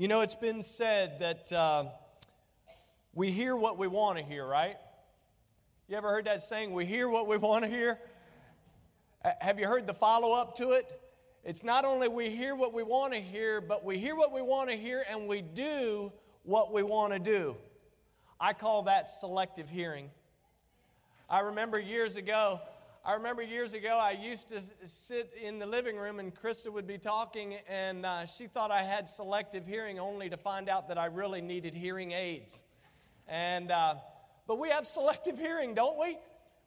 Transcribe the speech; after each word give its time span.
You 0.00 0.06
know, 0.06 0.20
it's 0.20 0.36
been 0.36 0.62
said 0.62 1.18
that 1.18 1.52
uh, 1.52 1.86
we 3.14 3.32
hear 3.32 3.56
what 3.56 3.78
we 3.78 3.88
want 3.88 4.16
to 4.16 4.22
hear, 4.22 4.46
right? 4.46 4.76
You 5.88 5.96
ever 5.96 6.08
heard 6.08 6.26
that 6.26 6.40
saying, 6.40 6.72
we 6.72 6.86
hear 6.86 7.08
what 7.08 7.26
we 7.26 7.36
want 7.36 7.64
to 7.64 7.68
hear? 7.68 7.98
Have 9.40 9.58
you 9.58 9.66
heard 9.66 9.88
the 9.88 9.94
follow 9.94 10.34
up 10.34 10.54
to 10.58 10.70
it? 10.70 10.86
It's 11.42 11.64
not 11.64 11.84
only 11.84 12.06
we 12.06 12.30
hear 12.30 12.54
what 12.54 12.72
we 12.72 12.84
want 12.84 13.12
to 13.12 13.18
hear, 13.18 13.60
but 13.60 13.84
we 13.84 13.98
hear 13.98 14.14
what 14.14 14.32
we 14.32 14.40
want 14.40 14.70
to 14.70 14.76
hear 14.76 15.04
and 15.10 15.26
we 15.26 15.42
do 15.42 16.12
what 16.44 16.72
we 16.72 16.84
want 16.84 17.12
to 17.12 17.18
do. 17.18 17.56
I 18.38 18.52
call 18.52 18.84
that 18.84 19.08
selective 19.08 19.68
hearing. 19.68 20.10
I 21.28 21.40
remember 21.40 21.76
years 21.76 22.14
ago, 22.14 22.60
I 23.08 23.14
remember 23.14 23.40
years 23.40 23.72
ago, 23.72 23.96
I 23.98 24.10
used 24.10 24.50
to 24.50 24.60
sit 24.84 25.32
in 25.42 25.58
the 25.58 25.64
living 25.64 25.96
room 25.96 26.20
and 26.20 26.30
Krista 26.34 26.70
would 26.70 26.86
be 26.86 26.98
talking, 26.98 27.54
and 27.66 28.04
uh, 28.04 28.26
she 28.26 28.48
thought 28.48 28.70
I 28.70 28.82
had 28.82 29.08
selective 29.08 29.66
hearing 29.66 29.98
only 29.98 30.28
to 30.28 30.36
find 30.36 30.68
out 30.68 30.88
that 30.88 30.98
I 30.98 31.06
really 31.06 31.40
needed 31.40 31.72
hearing 31.72 32.12
aids. 32.12 32.60
And, 33.26 33.70
uh, 33.70 33.94
but 34.46 34.58
we 34.58 34.68
have 34.68 34.86
selective 34.86 35.38
hearing, 35.38 35.72
don't 35.72 35.98
we? 35.98 36.18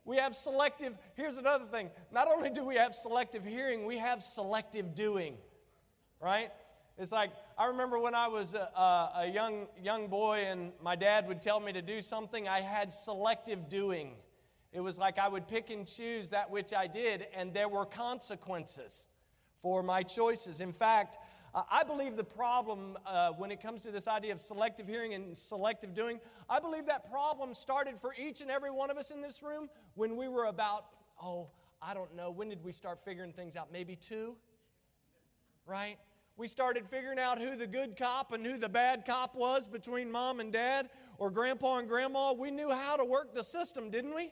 We 0.03 0.17
have 0.17 0.33
selective, 0.33 0.97
here's 1.13 1.37
another 1.37 1.65
thing. 1.65 1.91
Not 2.11 2.27
only 2.27 2.49
do 2.49 2.65
we 2.65 2.73
have 2.73 2.95
selective 2.95 3.45
hearing, 3.45 3.85
we 3.85 3.99
have 3.99 4.23
selective 4.23 4.95
doing, 4.95 5.37
right? 6.19 6.49
It's 6.97 7.11
like, 7.11 7.29
I 7.55 7.67
remember 7.67 7.99
when 7.99 8.15
I 8.15 8.29
was 8.29 8.55
a, 8.55 9.11
a, 9.15 9.31
young, 9.31 9.67
young 9.79 10.07
boy 10.07 10.45
and 10.47 10.71
my 10.81 10.95
dad 10.95 11.27
would 11.27 11.43
tell 11.43 11.59
me 11.59 11.71
to 11.73 11.83
do 11.83 12.01
something, 12.01 12.47
I 12.47 12.61
had 12.61 12.91
selective 12.91 13.69
doing. 13.69 14.15
It 14.73 14.79
was 14.79 14.97
like 14.97 15.19
I 15.19 15.27
would 15.27 15.47
pick 15.47 15.69
and 15.69 15.85
choose 15.85 16.29
that 16.29 16.49
which 16.49 16.73
I 16.73 16.87
did, 16.87 17.27
and 17.35 17.53
there 17.53 17.67
were 17.67 17.85
consequences 17.85 19.07
for 19.61 19.83
my 19.83 20.01
choices. 20.03 20.61
In 20.61 20.71
fact, 20.71 21.17
I 21.53 21.83
believe 21.83 22.15
the 22.15 22.23
problem 22.23 22.97
uh, 23.05 23.31
when 23.31 23.51
it 23.51 23.61
comes 23.61 23.81
to 23.81 23.91
this 23.91 24.07
idea 24.07 24.31
of 24.31 24.39
selective 24.39 24.87
hearing 24.87 25.13
and 25.13 25.37
selective 25.37 25.93
doing, 25.93 26.21
I 26.49 26.59
believe 26.59 26.85
that 26.85 27.11
problem 27.11 27.53
started 27.53 27.97
for 27.97 28.15
each 28.17 28.39
and 28.39 28.49
every 28.49 28.71
one 28.71 28.89
of 28.89 28.97
us 28.97 29.11
in 29.11 29.21
this 29.21 29.43
room 29.43 29.69
when 29.95 30.15
we 30.15 30.29
were 30.29 30.45
about, 30.45 30.85
oh, 31.21 31.49
I 31.81 31.93
don't 31.93 32.15
know, 32.15 32.31
when 32.31 32.47
did 32.47 32.63
we 32.63 32.71
start 32.71 33.03
figuring 33.03 33.33
things 33.33 33.57
out? 33.57 33.69
Maybe 33.71 33.97
two? 33.97 34.37
Right? 35.65 35.97
We 36.37 36.47
started 36.47 36.87
figuring 36.87 37.19
out 37.19 37.37
who 37.37 37.57
the 37.57 37.67
good 37.67 37.97
cop 37.97 38.31
and 38.31 38.45
who 38.45 38.57
the 38.57 38.69
bad 38.69 39.05
cop 39.05 39.35
was 39.35 39.67
between 39.67 40.09
mom 40.09 40.39
and 40.39 40.53
dad 40.53 40.89
or 41.17 41.29
grandpa 41.29 41.79
and 41.79 41.87
grandma. 41.87 42.31
We 42.31 42.49
knew 42.49 42.71
how 42.71 42.95
to 42.95 43.03
work 43.03 43.35
the 43.35 43.43
system, 43.43 43.89
didn't 43.89 44.15
we? 44.15 44.31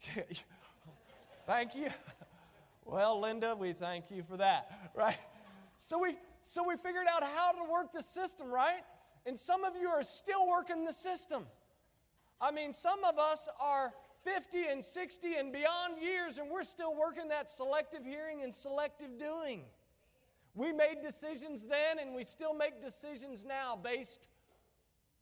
thank 1.46 1.74
you. 1.74 1.88
Well, 2.84 3.20
Linda, 3.20 3.54
we 3.56 3.72
thank 3.72 4.10
you 4.10 4.22
for 4.22 4.36
that, 4.38 4.90
right? 4.94 5.18
So 5.78 5.98
we 5.98 6.16
so 6.42 6.66
we 6.66 6.76
figured 6.76 7.06
out 7.10 7.22
how 7.22 7.52
to 7.52 7.70
work 7.70 7.92
the 7.92 8.02
system, 8.02 8.48
right? 8.50 8.80
And 9.26 9.38
some 9.38 9.64
of 9.64 9.74
you 9.78 9.88
are 9.88 10.02
still 10.02 10.48
working 10.48 10.84
the 10.84 10.94
system. 10.94 11.44
I 12.40 12.50
mean, 12.50 12.72
some 12.72 13.04
of 13.04 13.18
us 13.18 13.48
are 13.60 13.92
50 14.22 14.64
and 14.70 14.82
60 14.82 15.34
and 15.34 15.52
beyond 15.52 16.00
years, 16.00 16.38
and 16.38 16.50
we're 16.50 16.64
still 16.64 16.94
working 16.94 17.28
that 17.28 17.50
selective 17.50 18.04
hearing 18.04 18.42
and 18.42 18.54
selective 18.54 19.18
doing. 19.18 19.64
We 20.54 20.72
made 20.72 21.02
decisions 21.02 21.64
then, 21.64 21.98
and 22.00 22.14
we 22.14 22.24
still 22.24 22.54
make 22.54 22.80
decisions 22.82 23.44
now 23.44 23.78
based 23.80 24.28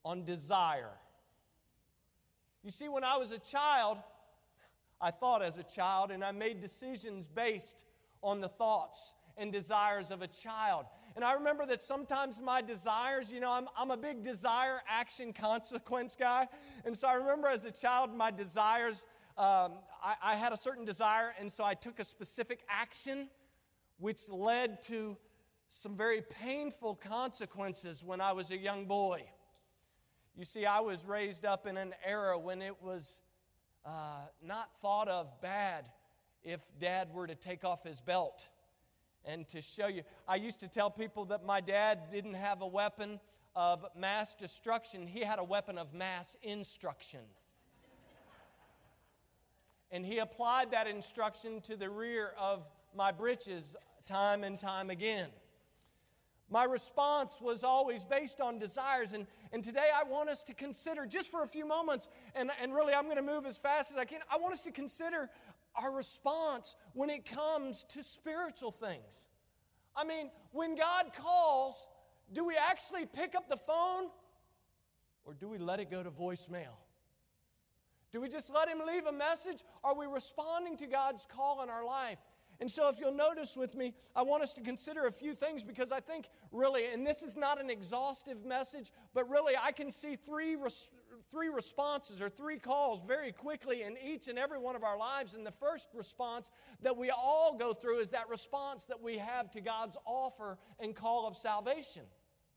on 0.05 0.25
desire. 0.25 0.93
You 2.63 2.71
see, 2.71 2.89
when 2.89 3.05
I 3.05 3.17
was 3.17 3.33
a 3.33 3.39
child, 3.39 3.99
I 5.01 5.11
thought 5.11 5.43
as 5.43 5.59
a 5.59 5.63
child, 5.63 6.11
and 6.11 6.25
I 6.25 6.33
made 6.33 6.61
decisions 6.61 7.29
based 7.29 7.85
on 8.23 8.41
the 8.41 8.49
thoughts 8.49 9.15
and 9.37 9.53
desires 9.53 10.11
of 10.11 10.23
a 10.23 10.27
child. 10.27 10.87
And 11.15 11.25
I 11.25 11.35
remember 11.35 11.67
that 11.67 11.83
sometimes 11.83 12.41
my 12.41 12.63
desires, 12.63 13.31
you 13.33 13.41
know, 13.41 13.51
I'm, 13.51 13.69
I'm 13.77 13.91
a 13.91 13.97
big 13.97 14.23
desire, 14.23 14.81
action, 14.89 15.33
consequence 15.33 16.17
guy. 16.17 16.49
And 16.85 16.97
so 16.97 17.09
I 17.09 17.15
remember 17.15 17.49
as 17.49 17.65
a 17.65 17.71
child, 17.71 18.15
my 18.15 18.31
desires, 18.31 19.07
um, 19.37 19.73
I, 20.03 20.15
I 20.23 20.37
had 20.37 20.53
a 20.53 20.57
certain 20.57 20.85
desire, 20.85 21.35
and 21.39 21.51
so 21.51 21.65
I 21.65 21.75
took 21.75 22.01
a 22.01 22.05
specific 22.05 22.61
action, 22.69 23.29
which 23.99 24.29
led 24.31 24.83
to 24.85 25.17
some 25.69 25.97
very 25.97 26.23
painful 26.23 26.95
consequences 26.95 28.03
when 28.05 28.21
I 28.21 28.33
was 28.33 28.51
a 28.51 28.57
young 28.57 28.87
boy. 28.87 29.25
You 30.37 30.45
see, 30.45 30.67
I 30.67 30.81
was 30.81 31.07
raised 31.07 31.45
up 31.45 31.67
in 31.67 31.77
an 31.77 31.95
era 32.05 32.39
when 32.39 32.63
it 32.63 32.83
was 32.83 33.21
uh, 33.87 34.27
not 34.43 34.69
thought 34.83 35.09
of 35.09 35.41
bad 35.41 35.87
if 36.43 36.61
dad 36.81 37.09
were 37.15 37.27
to 37.27 37.35
take 37.35 37.65
off 37.65 37.85
his 37.85 38.01
belt 38.01 38.49
and 39.25 39.47
to 39.49 39.63
show 39.63 39.87
you. 39.87 40.03
I 40.29 40.37
used 40.37 40.61
to 40.61 40.69
tell 40.69 40.91
people 40.91 41.27
that 41.27 41.45
my 41.45 41.61
dad 41.61 42.11
didn't 42.11 42.35
have 42.35 42.63
a 42.63 42.67
weapon 42.67 43.21
of 43.55 43.87
mass 43.97 44.35
destruction, 44.35 45.07
he 45.07 45.21
had 45.21 45.39
a 45.39 45.45
weapon 45.45 45.79
of 45.79 45.95
mass 45.95 46.37
instruction. 46.43 47.21
and 49.91 50.05
he 50.05 50.19
applied 50.19 50.73
that 50.73 50.87
instruction 50.87 51.61
to 51.63 51.77
the 51.77 51.89
rear 51.89 52.33
of 52.39 52.67
my 52.95 53.13
breeches 53.13 53.75
time 54.05 54.45
and 54.45 54.59
time 54.59 54.91
again. 54.91 55.29
My 56.49 56.65
response 56.65 57.41
was 57.41 57.65
always 57.65 58.05
based 58.05 58.41
on 58.41 58.59
desires. 58.59 59.13
And, 59.13 59.27
and 59.53 59.65
today 59.65 59.89
I 59.95 60.05
want 60.05 60.29
us 60.29 60.45
to 60.45 60.55
consider, 60.55 61.05
just 61.05 61.31
for 61.31 61.43
a 61.43 61.47
few 61.47 61.67
moments, 61.67 62.09
and, 62.35 62.51
and 62.63 62.75
really 62.75 62.95
I'm 62.95 63.05
going 63.05 63.17
to 63.17 63.23
move 63.23 63.47
as 63.47 63.59
fast 63.59 63.91
as 63.91 63.99
I 63.99 64.05
can. 64.05 64.21
I 64.33 64.39
want 64.39 64.55
us 64.55 64.61
to 64.63 64.71
consider 64.71 65.29
our 65.75 65.93
response 65.93 66.77
when 66.93 67.11
it 67.11 67.27
comes 67.27 67.85
to 67.91 68.03
spiritual 68.03 68.71
things. 68.71 69.27
I 69.97 70.05
mean, 70.05 70.31
when 70.53 70.77
God 70.77 71.07
calls, 71.17 71.87
do 72.33 72.45
we 72.45 72.55
actually 72.57 73.07
pick 73.07 73.35
up 73.35 73.49
the 73.49 73.57
phone 73.57 74.09
or 75.25 75.35
do 75.35 75.49
we 75.49 75.59
let 75.59 75.81
it 75.81 75.91
go 75.91 76.03
to 76.03 76.11
voicemail? 76.11 76.77
Do 78.13 78.21
we 78.21 78.29
just 78.29 78.55
let 78.55 78.69
Him 78.69 78.79
leave 78.87 79.07
a 79.07 79.13
message? 79.13 79.63
Are 79.83 79.95
we 79.95 80.07
responding 80.07 80.77
to 80.79 80.87
God's 80.87 81.27
call 81.27 81.63
in 81.63 81.69
our 81.69 81.85
life? 81.85 82.19
And 82.61 82.71
so, 82.71 82.89
if 82.89 82.99
you'll 82.99 83.15
notice 83.15 83.57
with 83.57 83.75
me, 83.75 83.95
I 84.15 84.23
want 84.23 84.43
us 84.43 84.55
to 84.55 84.63
consider 84.63 85.07
a 85.07 85.13
few 85.13 85.35
things 85.35 85.63
because 85.63 85.93
I 85.93 86.01
think 86.01 86.29
really, 86.53 86.87
and 86.87 87.07
this 87.07 87.23
is 87.23 87.37
not 87.37 87.61
an 87.61 87.69
exhaustive 87.69 88.45
message, 88.45 88.93
but 89.13 89.29
really 89.29 89.55
I 89.61 89.73
can 89.73 89.91
see 89.91 90.17
three, 90.17 90.57
res- 90.57 90.93
three 91.31 91.49
responses 91.49 92.23
or 92.23 92.29
three 92.29 92.59
calls 92.59 93.03
very 93.03 93.33
quickly 93.33 93.83
in 93.83 93.97
each 94.03 94.29
and 94.29 94.39
every 94.39 94.59
one 94.59 94.77
of 94.77 94.85
our 94.85 94.97
lives. 94.97 95.35
And 95.35 95.45
the 95.45 95.51
first 95.51 95.91
response 95.95 96.51
that 96.83 96.97
we 96.97 97.11
all 97.11 97.57
go 97.59 97.73
through 97.73 98.01
is 98.01 98.11
that 98.11 98.29
response 98.29 98.87
that 98.87 99.03
we 99.03 99.19
have 99.19 99.51
to 99.51 99.61
God's 99.61 99.97
offer 100.07 100.59
and 100.81 100.95
call 100.95 101.27
of 101.27 101.37
salvation, 101.37 102.03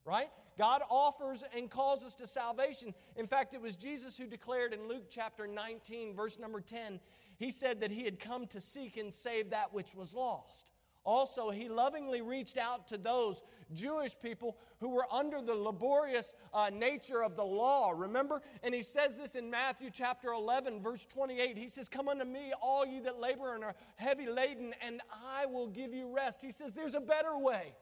right? 0.05 0.29
God 0.59 0.81
offers 0.89 1.43
and 1.55 1.69
calls 1.69 2.03
us 2.03 2.15
to 2.15 2.27
salvation. 2.27 2.93
In 3.15 3.25
fact, 3.25 3.53
it 3.53 3.61
was 3.61 3.77
Jesus 3.77 4.17
who 4.17 4.27
declared 4.27 4.73
in 4.73 4.89
Luke 4.89 5.05
chapter 5.09 5.47
19, 5.47 6.13
verse 6.13 6.37
number 6.37 6.59
10, 6.59 6.99
he 7.39 7.51
said 7.51 7.79
that 7.79 7.89
he 7.89 8.03
had 8.03 8.19
come 8.19 8.45
to 8.47 8.59
seek 8.59 8.97
and 8.97 9.13
save 9.13 9.51
that 9.51 9.73
which 9.73 9.95
was 9.95 10.13
lost. 10.13 10.69
Also, 11.05 11.49
he 11.49 11.69
lovingly 11.69 12.21
reached 12.21 12.57
out 12.57 12.87
to 12.89 12.97
those 12.97 13.41
Jewish 13.73 14.19
people 14.21 14.57
who 14.81 14.89
were 14.89 15.05
under 15.09 15.41
the 15.41 15.55
laborious 15.55 16.33
uh, 16.53 16.69
nature 16.69 17.23
of 17.23 17.37
the 17.37 17.43
law. 17.43 17.93
Remember? 17.95 18.41
And 18.61 18.75
he 18.75 18.81
says 18.81 19.17
this 19.17 19.35
in 19.35 19.49
Matthew 19.49 19.89
chapter 19.91 20.33
11, 20.33 20.81
verse 20.81 21.05
28. 21.05 21.57
He 21.57 21.69
says, 21.69 21.87
Come 21.87 22.09
unto 22.09 22.25
me, 22.25 22.51
all 22.61 22.85
ye 22.85 22.99
that 22.99 23.19
labor 23.19 23.55
and 23.55 23.63
are 23.63 23.75
heavy 23.95 24.27
laden, 24.27 24.75
and 24.85 25.01
I 25.37 25.45
will 25.45 25.67
give 25.67 25.93
you 25.93 26.13
rest. 26.13 26.41
He 26.41 26.51
says, 26.51 26.73
There's 26.73 26.95
a 26.95 26.99
better 26.99 27.37
way. 27.37 27.73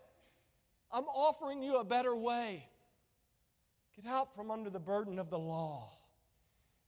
I'm 0.92 1.06
offering 1.06 1.64
you 1.64 1.78
a 1.78 1.84
better 1.84 2.16
way. 2.16 2.70
Get 3.96 4.10
out 4.10 4.36
from 4.36 4.52
under 4.52 4.70
the 4.70 4.80
burden 4.80 5.18
of 5.18 5.32
the 5.32 5.40
law. 5.40 5.90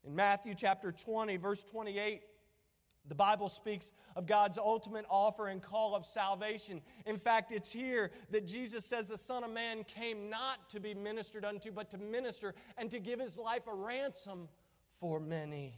In 0.06 0.16
Matthew 0.16 0.54
chapter 0.54 0.92
20, 0.92 1.38
verse 1.38 1.64
28, 1.64 2.22
the 3.10 3.16
Bible 3.16 3.50
speaks 3.50 3.92
of 4.16 4.28
God's 4.28 4.58
ultimate 4.58 5.06
offer 5.10 5.48
and 5.48 5.62
call 5.62 5.96
of 5.96 6.06
salvation. 6.06 6.82
In 7.06 7.18
fact, 7.18 7.52
it's 7.52 7.72
here 7.72 8.12
that 8.30 8.48
Jesus 8.48 8.86
says 8.86 9.08
the 9.08 9.18
Son 9.18 9.44
of 9.44 9.52
Man 9.52 9.84
came 9.84 10.30
not 10.30 10.70
to 10.70 10.80
be 10.80 10.94
ministered 10.94 11.44
unto, 11.44 11.72
but 11.72 11.90
to 11.90 11.98
minister 11.98 12.54
and 12.78 12.90
to 12.92 13.00
give 13.00 13.20
his 13.20 13.38
life 13.38 13.68
a 13.68 13.74
ransom 13.74 14.48
for 15.00 15.20
many. 15.20 15.76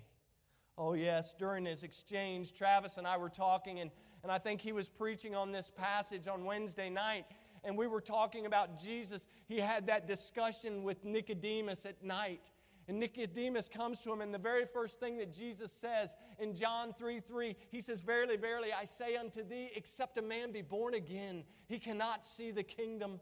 Oh, 0.78 0.94
yes, 0.94 1.33
during 1.33 1.66
his 1.66 1.83
exchange, 1.83 2.54
Travis 2.54 2.98
and 2.98 3.07
I 3.07 3.18
were 3.18 3.30
talking, 3.30 3.80
and, 3.80 3.92
and 4.24 4.31
I 4.31 4.38
think 4.38 4.62
he 4.62 4.72
was 4.72 4.89
preaching 4.89 5.36
on 5.36 5.51
this 5.51 5.72
passage 5.75 6.28
on 6.28 6.44
Wednesday 6.44 6.89
night. 6.89 7.25
And 7.63 7.78
we 7.78 7.88
were 7.88 8.01
talking 8.01 8.48
about 8.48 8.80
Jesus. 8.80 9.28
He 9.48 9.60
had 9.60 9.88
that 9.88 10.07
discussion 10.07 10.83
with 10.83 11.06
Nicodemus 11.06 11.86
at 11.86 12.04
night. 12.04 12.42
And 12.88 13.00
Nicodemus 13.00 13.69
comes 13.69 14.01
to 14.01 14.12
him, 14.12 14.22
and 14.22 14.33
the 14.33 14.39
very 14.39 14.66
first 14.66 15.00
thing 15.00 15.18
that 15.18 15.31
Jesus 15.31 15.72
says 15.72 16.16
in 16.39 16.56
John 16.56 16.94
3 16.94 17.19
3, 17.19 17.56
he 17.69 17.80
says, 17.80 18.01
Verily, 18.01 18.38
verily, 18.38 18.69
I 18.74 18.86
say 18.86 19.16
unto 19.16 19.44
thee, 19.44 19.69
except 19.75 20.18
a 20.18 20.22
man 20.22 20.51
be 20.51 20.62
born 20.62 20.95
again, 20.95 21.44
he 21.68 21.80
cannot 21.80 22.25
see 22.25 22.51
the 22.51 22.63
kingdom 22.63 23.19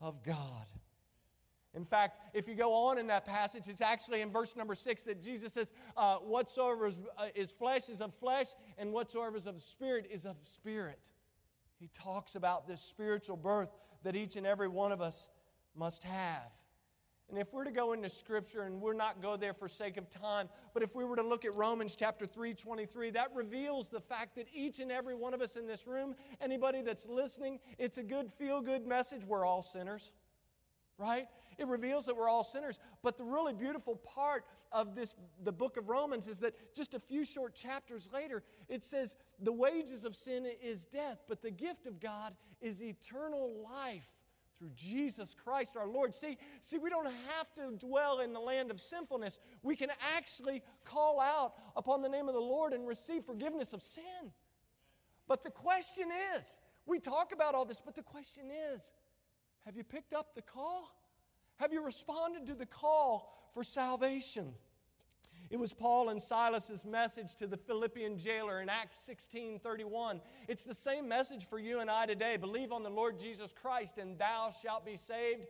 of 0.00 0.22
God. 0.22 0.66
In 1.74 1.84
fact, 1.84 2.18
if 2.34 2.48
you 2.48 2.54
go 2.54 2.72
on 2.72 2.98
in 2.98 3.06
that 3.08 3.26
passage, 3.26 3.68
it's 3.68 3.82
actually 3.82 4.22
in 4.22 4.32
verse 4.32 4.56
number 4.56 4.74
six 4.74 5.04
that 5.04 5.22
Jesus 5.22 5.52
says, 5.52 5.72
uh, 5.96 6.16
Whatsoever 6.16 6.86
is, 6.86 6.98
uh, 7.18 7.26
is 7.34 7.50
flesh 7.50 7.90
is 7.90 8.00
of 8.00 8.14
flesh, 8.14 8.46
and 8.78 8.92
whatsoever 8.92 9.36
is 9.36 9.46
of 9.46 9.60
spirit 9.60 10.08
is 10.10 10.24
of 10.24 10.36
spirit. 10.42 10.98
He 11.78 11.88
talks 11.88 12.34
about 12.34 12.66
this 12.66 12.80
spiritual 12.80 13.36
birth 13.36 13.68
that 14.02 14.16
each 14.16 14.36
and 14.36 14.46
every 14.46 14.68
one 14.68 14.90
of 14.90 15.02
us 15.02 15.28
must 15.74 16.02
have. 16.04 16.50
And 17.28 17.38
if 17.38 17.52
we're 17.52 17.64
to 17.64 17.72
go 17.72 17.92
into 17.92 18.08
scripture 18.08 18.62
and 18.62 18.80
we're 18.80 18.94
not 18.94 19.20
go 19.20 19.36
there 19.36 19.52
for 19.52 19.68
sake 19.68 19.96
of 19.96 20.08
time, 20.08 20.48
but 20.72 20.82
if 20.82 20.94
we 20.94 21.04
were 21.04 21.16
to 21.16 21.26
look 21.26 21.44
at 21.44 21.56
Romans 21.56 21.96
chapter 21.96 22.24
3 22.24 22.54
23, 22.54 23.10
that 23.10 23.34
reveals 23.34 23.88
the 23.88 24.00
fact 24.00 24.36
that 24.36 24.46
each 24.54 24.78
and 24.78 24.92
every 24.92 25.14
one 25.14 25.34
of 25.34 25.40
us 25.40 25.56
in 25.56 25.66
this 25.66 25.88
room, 25.88 26.14
anybody 26.40 26.82
that's 26.82 27.06
listening, 27.06 27.58
it's 27.78 27.98
a 27.98 28.02
good 28.02 28.30
feel 28.30 28.60
good 28.60 28.86
message. 28.86 29.24
We're 29.24 29.44
all 29.44 29.62
sinners. 29.62 30.12
Right? 30.98 31.26
It 31.58 31.66
reveals 31.66 32.06
that 32.06 32.16
we're 32.16 32.28
all 32.28 32.44
sinners. 32.44 32.78
But 33.02 33.16
the 33.16 33.24
really 33.24 33.52
beautiful 33.52 33.96
part 33.96 34.44
of 34.70 34.94
this 34.94 35.14
the 35.42 35.52
book 35.52 35.76
of 35.76 35.88
Romans 35.88 36.28
is 36.28 36.40
that 36.40 36.54
just 36.76 36.94
a 36.94 37.00
few 37.00 37.24
short 37.24 37.56
chapters 37.56 38.08
later, 38.12 38.44
it 38.68 38.84
says 38.84 39.16
the 39.40 39.52
wages 39.52 40.04
of 40.04 40.14
sin 40.14 40.46
is 40.62 40.86
death, 40.86 41.24
but 41.28 41.42
the 41.42 41.50
gift 41.50 41.86
of 41.86 41.98
God 41.98 42.34
is 42.60 42.82
eternal 42.82 43.66
life 43.68 44.16
through 44.58 44.70
Jesus 44.74 45.34
Christ 45.34 45.76
our 45.76 45.86
Lord. 45.86 46.14
See, 46.14 46.38
see, 46.60 46.78
we 46.78 46.90
don't 46.90 47.06
have 47.06 47.52
to 47.54 47.76
dwell 47.78 48.20
in 48.20 48.32
the 48.32 48.40
land 48.40 48.70
of 48.70 48.80
sinfulness. 48.80 49.38
We 49.62 49.76
can 49.76 49.90
actually 50.16 50.62
call 50.84 51.20
out 51.20 51.54
upon 51.76 52.02
the 52.02 52.08
name 52.08 52.28
of 52.28 52.34
the 52.34 52.40
Lord 52.40 52.72
and 52.72 52.86
receive 52.86 53.24
forgiveness 53.24 53.72
of 53.72 53.82
sin. 53.82 54.32
But 55.28 55.42
the 55.42 55.50
question 55.50 56.08
is, 56.36 56.58
we 56.86 57.00
talk 57.00 57.32
about 57.32 57.54
all 57.54 57.64
this, 57.64 57.80
but 57.80 57.94
the 57.94 58.02
question 58.02 58.44
is, 58.72 58.92
have 59.64 59.76
you 59.76 59.84
picked 59.84 60.12
up 60.12 60.34
the 60.34 60.42
call? 60.42 60.88
Have 61.56 61.72
you 61.72 61.84
responded 61.84 62.46
to 62.46 62.54
the 62.54 62.66
call 62.66 63.48
for 63.52 63.64
salvation? 63.64 64.54
It 65.48 65.58
was 65.58 65.72
Paul 65.72 66.08
and 66.08 66.20
Silas's 66.20 66.84
message 66.84 67.36
to 67.36 67.46
the 67.46 67.56
Philippian 67.56 68.18
jailer 68.18 68.60
in 68.60 68.68
Acts 68.68 68.98
16 68.98 69.60
31. 69.60 70.20
It's 70.48 70.64
the 70.64 70.74
same 70.74 71.08
message 71.08 71.44
for 71.44 71.60
you 71.60 71.80
and 71.80 71.88
I 71.88 72.06
today. 72.06 72.36
Believe 72.36 72.72
on 72.72 72.82
the 72.82 72.90
Lord 72.90 73.20
Jesus 73.20 73.52
Christ, 73.52 73.98
and 73.98 74.18
thou 74.18 74.50
shalt 74.50 74.84
be 74.84 74.96
saved 74.96 75.46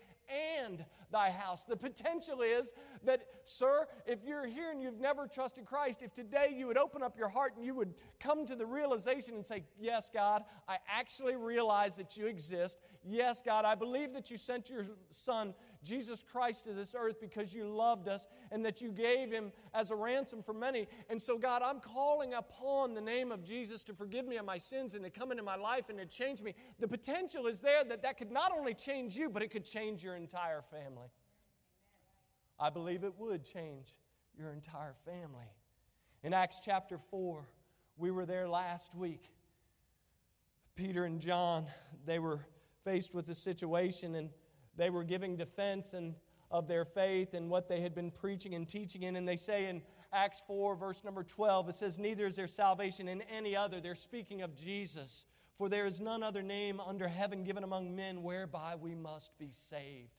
and 0.58 0.84
thy 1.10 1.30
house. 1.30 1.64
The 1.64 1.76
potential 1.76 2.42
is 2.42 2.72
that, 3.04 3.22
sir, 3.44 3.86
if 4.06 4.24
you're 4.24 4.46
here 4.46 4.70
and 4.70 4.82
you've 4.82 5.00
never 5.00 5.26
trusted 5.26 5.64
Christ, 5.64 6.02
if 6.02 6.12
today 6.12 6.54
you 6.54 6.66
would 6.66 6.76
open 6.76 7.02
up 7.02 7.16
your 7.16 7.28
heart 7.28 7.54
and 7.56 7.64
you 7.64 7.74
would 7.74 7.94
come 8.20 8.44
to 8.46 8.56
the 8.56 8.66
realization 8.66 9.34
and 9.34 9.46
say, 9.46 9.62
Yes, 9.78 10.10
God, 10.12 10.42
I 10.68 10.76
actually 10.88 11.36
realize 11.36 11.96
that 11.96 12.16
you 12.18 12.26
exist. 12.26 12.78
Yes, 13.02 13.40
God, 13.40 13.64
I 13.64 13.74
believe 13.74 14.12
that 14.12 14.30
you 14.30 14.36
sent 14.36 14.68
your 14.68 14.84
son 15.10 15.54
Jesus 15.82 16.22
Christ 16.22 16.64
to 16.64 16.72
this 16.72 16.94
earth 16.98 17.20
because 17.20 17.52
you 17.52 17.68
loved 17.68 18.08
us 18.08 18.26
and 18.50 18.64
that 18.64 18.80
you 18.80 18.90
gave 18.90 19.30
him 19.30 19.52
as 19.74 19.90
a 19.90 19.96
ransom 19.96 20.42
for 20.42 20.52
many. 20.52 20.86
And 21.08 21.20
so, 21.20 21.38
God, 21.38 21.62
I'm 21.62 21.80
calling 21.80 22.34
upon 22.34 22.94
the 22.94 23.00
name 23.00 23.32
of 23.32 23.44
Jesus 23.44 23.84
to 23.84 23.94
forgive 23.94 24.26
me 24.26 24.36
of 24.36 24.44
my 24.44 24.58
sins 24.58 24.94
and 24.94 25.04
to 25.04 25.10
come 25.10 25.30
into 25.30 25.42
my 25.42 25.56
life 25.56 25.88
and 25.88 25.98
to 25.98 26.06
change 26.06 26.42
me. 26.42 26.54
The 26.78 26.88
potential 26.88 27.46
is 27.46 27.60
there 27.60 27.84
that 27.84 28.02
that 28.02 28.18
could 28.18 28.30
not 28.30 28.52
only 28.56 28.74
change 28.74 29.16
you, 29.16 29.28
but 29.28 29.42
it 29.42 29.50
could 29.50 29.64
change 29.64 30.02
your 30.02 30.16
entire 30.16 30.62
family. 30.62 31.08
I 32.58 32.70
believe 32.70 33.04
it 33.04 33.14
would 33.18 33.44
change 33.44 33.94
your 34.38 34.52
entire 34.52 34.94
family. 35.04 35.46
In 36.22 36.32
Acts 36.32 36.60
chapter 36.64 36.98
4, 37.10 37.46
we 37.96 38.10
were 38.10 38.26
there 38.26 38.48
last 38.48 38.94
week. 38.94 39.30
Peter 40.74 41.04
and 41.04 41.20
John, 41.20 41.66
they 42.04 42.18
were 42.18 42.40
faced 42.84 43.14
with 43.14 43.28
a 43.30 43.34
situation 43.34 44.14
and 44.14 44.30
they 44.76 44.90
were 44.90 45.04
giving 45.04 45.36
defense 45.36 45.92
and 45.92 46.14
of 46.50 46.68
their 46.68 46.84
faith 46.84 47.34
and 47.34 47.50
what 47.50 47.68
they 47.68 47.80
had 47.80 47.94
been 47.94 48.10
preaching 48.10 48.54
and 48.54 48.68
teaching 48.68 49.02
in. 49.02 49.16
And 49.16 49.26
they 49.26 49.36
say 49.36 49.68
in 49.68 49.82
Acts 50.12 50.42
4, 50.46 50.76
verse 50.76 51.02
number 51.04 51.24
12, 51.24 51.70
it 51.70 51.74
says, 51.74 51.98
Neither 51.98 52.26
is 52.26 52.36
there 52.36 52.46
salvation 52.46 53.08
in 53.08 53.22
any 53.22 53.56
other. 53.56 53.80
They're 53.80 53.94
speaking 53.94 54.42
of 54.42 54.56
Jesus. 54.56 55.24
For 55.56 55.68
there 55.68 55.86
is 55.86 56.00
none 56.00 56.22
other 56.22 56.42
name 56.42 56.80
under 56.80 57.08
heaven 57.08 57.42
given 57.42 57.64
among 57.64 57.96
men 57.96 58.22
whereby 58.22 58.74
we 58.78 58.94
must 58.94 59.38
be 59.38 59.50
saved. 59.50 60.10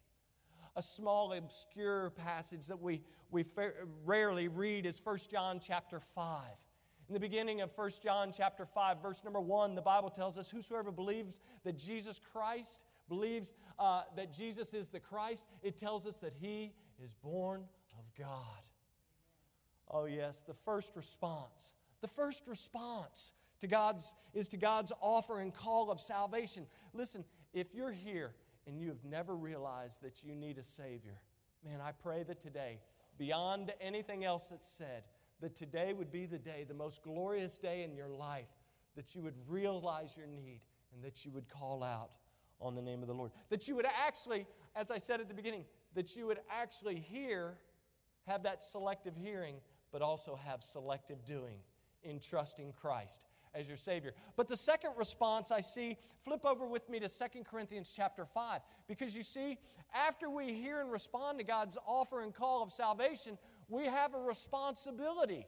A 0.76 0.82
small, 0.82 1.34
obscure 1.34 2.10
passage 2.12 2.68
that 2.68 2.82
we, 2.82 3.02
we 3.32 3.46
rarely 4.06 4.48
read 4.48 4.86
is 4.86 5.00
1 5.04 5.18
John 5.32 5.60
chapter 5.60 6.00
5. 6.00 6.44
In 7.08 7.14
the 7.14 7.20
beginning 7.20 7.62
of 7.62 7.72
1 7.76 7.90
John 8.04 8.32
chapter 8.36 8.66
5, 8.66 9.02
verse 9.02 9.24
number 9.24 9.40
1, 9.40 9.76
the 9.76 9.82
Bible 9.82 10.10
tells 10.10 10.38
us, 10.38 10.50
Whosoever 10.50 10.92
believes 10.92 11.40
that 11.64 11.78
Jesus 11.78 12.20
Christ 12.20 12.82
believes 13.08 13.54
uh, 13.80 14.02
that 14.16 14.34
Jesus 14.34 14.74
is 14.74 14.90
the 14.90 15.00
Christ, 15.00 15.46
it 15.62 15.78
tells 15.78 16.06
us 16.06 16.18
that 16.18 16.34
he 16.40 16.74
is 17.04 17.14
born 17.14 17.64
of 17.98 18.06
God. 18.18 18.62
Oh, 19.90 20.06
yes, 20.06 20.44
the 20.46 20.54
first 20.54 20.96
response. 20.96 21.74
The 22.02 22.08
first 22.08 22.44
response 22.48 23.34
to 23.62 23.68
God's 23.68 24.14
is 24.34 24.48
to 24.50 24.58
God's 24.58 24.92
offer 25.02 25.40
and 25.40 25.54
call 25.54 25.90
of 25.90 26.00
salvation. 26.00 26.66
Listen, 26.94 27.24
if 27.54 27.74
you're 27.74 27.92
here 27.92 28.32
and 28.68 28.80
you 28.80 28.90
have 28.90 29.04
never 29.04 29.36
realized 29.36 30.02
that 30.04 30.24
you 30.24 30.36
need 30.36 30.58
a 30.58 30.64
Savior, 30.64 31.20
man, 31.66 31.80
I 31.82 31.92
pray 31.92 32.24
that 32.24 32.42
today, 32.42 32.80
beyond 33.18 33.74
anything 33.82 34.26
else 34.26 34.48
that's 34.50 34.68
said, 34.68 35.04
that 35.42 35.56
today 35.56 35.94
would 35.94 36.12
be 36.12 36.26
the 36.26 36.38
day, 36.38 36.66
the 36.68 36.74
most 36.74 37.04
glorious 37.04 37.58
day 37.58 37.84
in 37.84 37.96
your 37.96 38.10
life, 38.10 38.50
that 38.96 39.16
you 39.16 39.22
would 39.22 39.36
realize 39.48 40.16
your 40.18 40.28
need 40.28 40.62
and 40.94 41.04
that 41.04 41.24
you 41.24 41.32
would 41.32 41.48
call 41.48 41.84
out 41.84 42.10
on 42.60 42.76
the 42.76 42.82
name 42.82 43.02
of 43.02 43.08
the 43.08 43.14
Lord. 43.14 43.32
That 43.50 43.68
you 43.68 43.76
would 43.76 43.86
actually, 43.86 44.46
as 44.76 44.92
I 44.92 44.98
said 44.98 45.22
at 45.22 45.28
the 45.28 45.34
beginning, 45.34 45.66
that 45.96 46.16
you 46.16 46.28
would 46.28 46.40
actually 46.50 46.96
hear, 46.96 47.58
have 48.28 48.44
that 48.44 48.64
selective 48.64 49.16
hearing, 49.16 49.56
but 49.92 50.02
also 50.02 50.38
have 50.46 50.64
selective 50.64 51.26
doing 51.26 51.58
in 52.04 52.20
trusting 52.20 52.74
Christ 52.80 53.26
as 53.54 53.68
your 53.68 53.78
Savior. 53.78 54.14
But 54.36 54.48
the 54.48 54.58
second 54.58 54.92
response 54.98 55.52
I 55.52 55.62
see, 55.62 55.98
flip 56.24 56.46
over 56.46 56.68
with 56.68 56.88
me 56.90 57.00
to 57.00 57.10
Second 57.10 57.46
Corinthians 57.46 57.94
chapter 57.96 58.26
5. 58.26 58.62
Because 58.88 59.16
you 59.16 59.24
see, 59.24 59.58
after 59.94 60.30
we 60.30 60.54
hear 60.54 60.82
and 60.82 60.92
respond 60.92 61.40
to 61.40 61.44
God's 61.44 61.78
offer 61.88 62.22
and 62.22 62.34
call 62.34 62.62
of 62.62 62.72
salvation, 62.72 63.38
we 63.70 63.86
have 63.86 64.14
a 64.14 64.20
responsibility. 64.20 65.48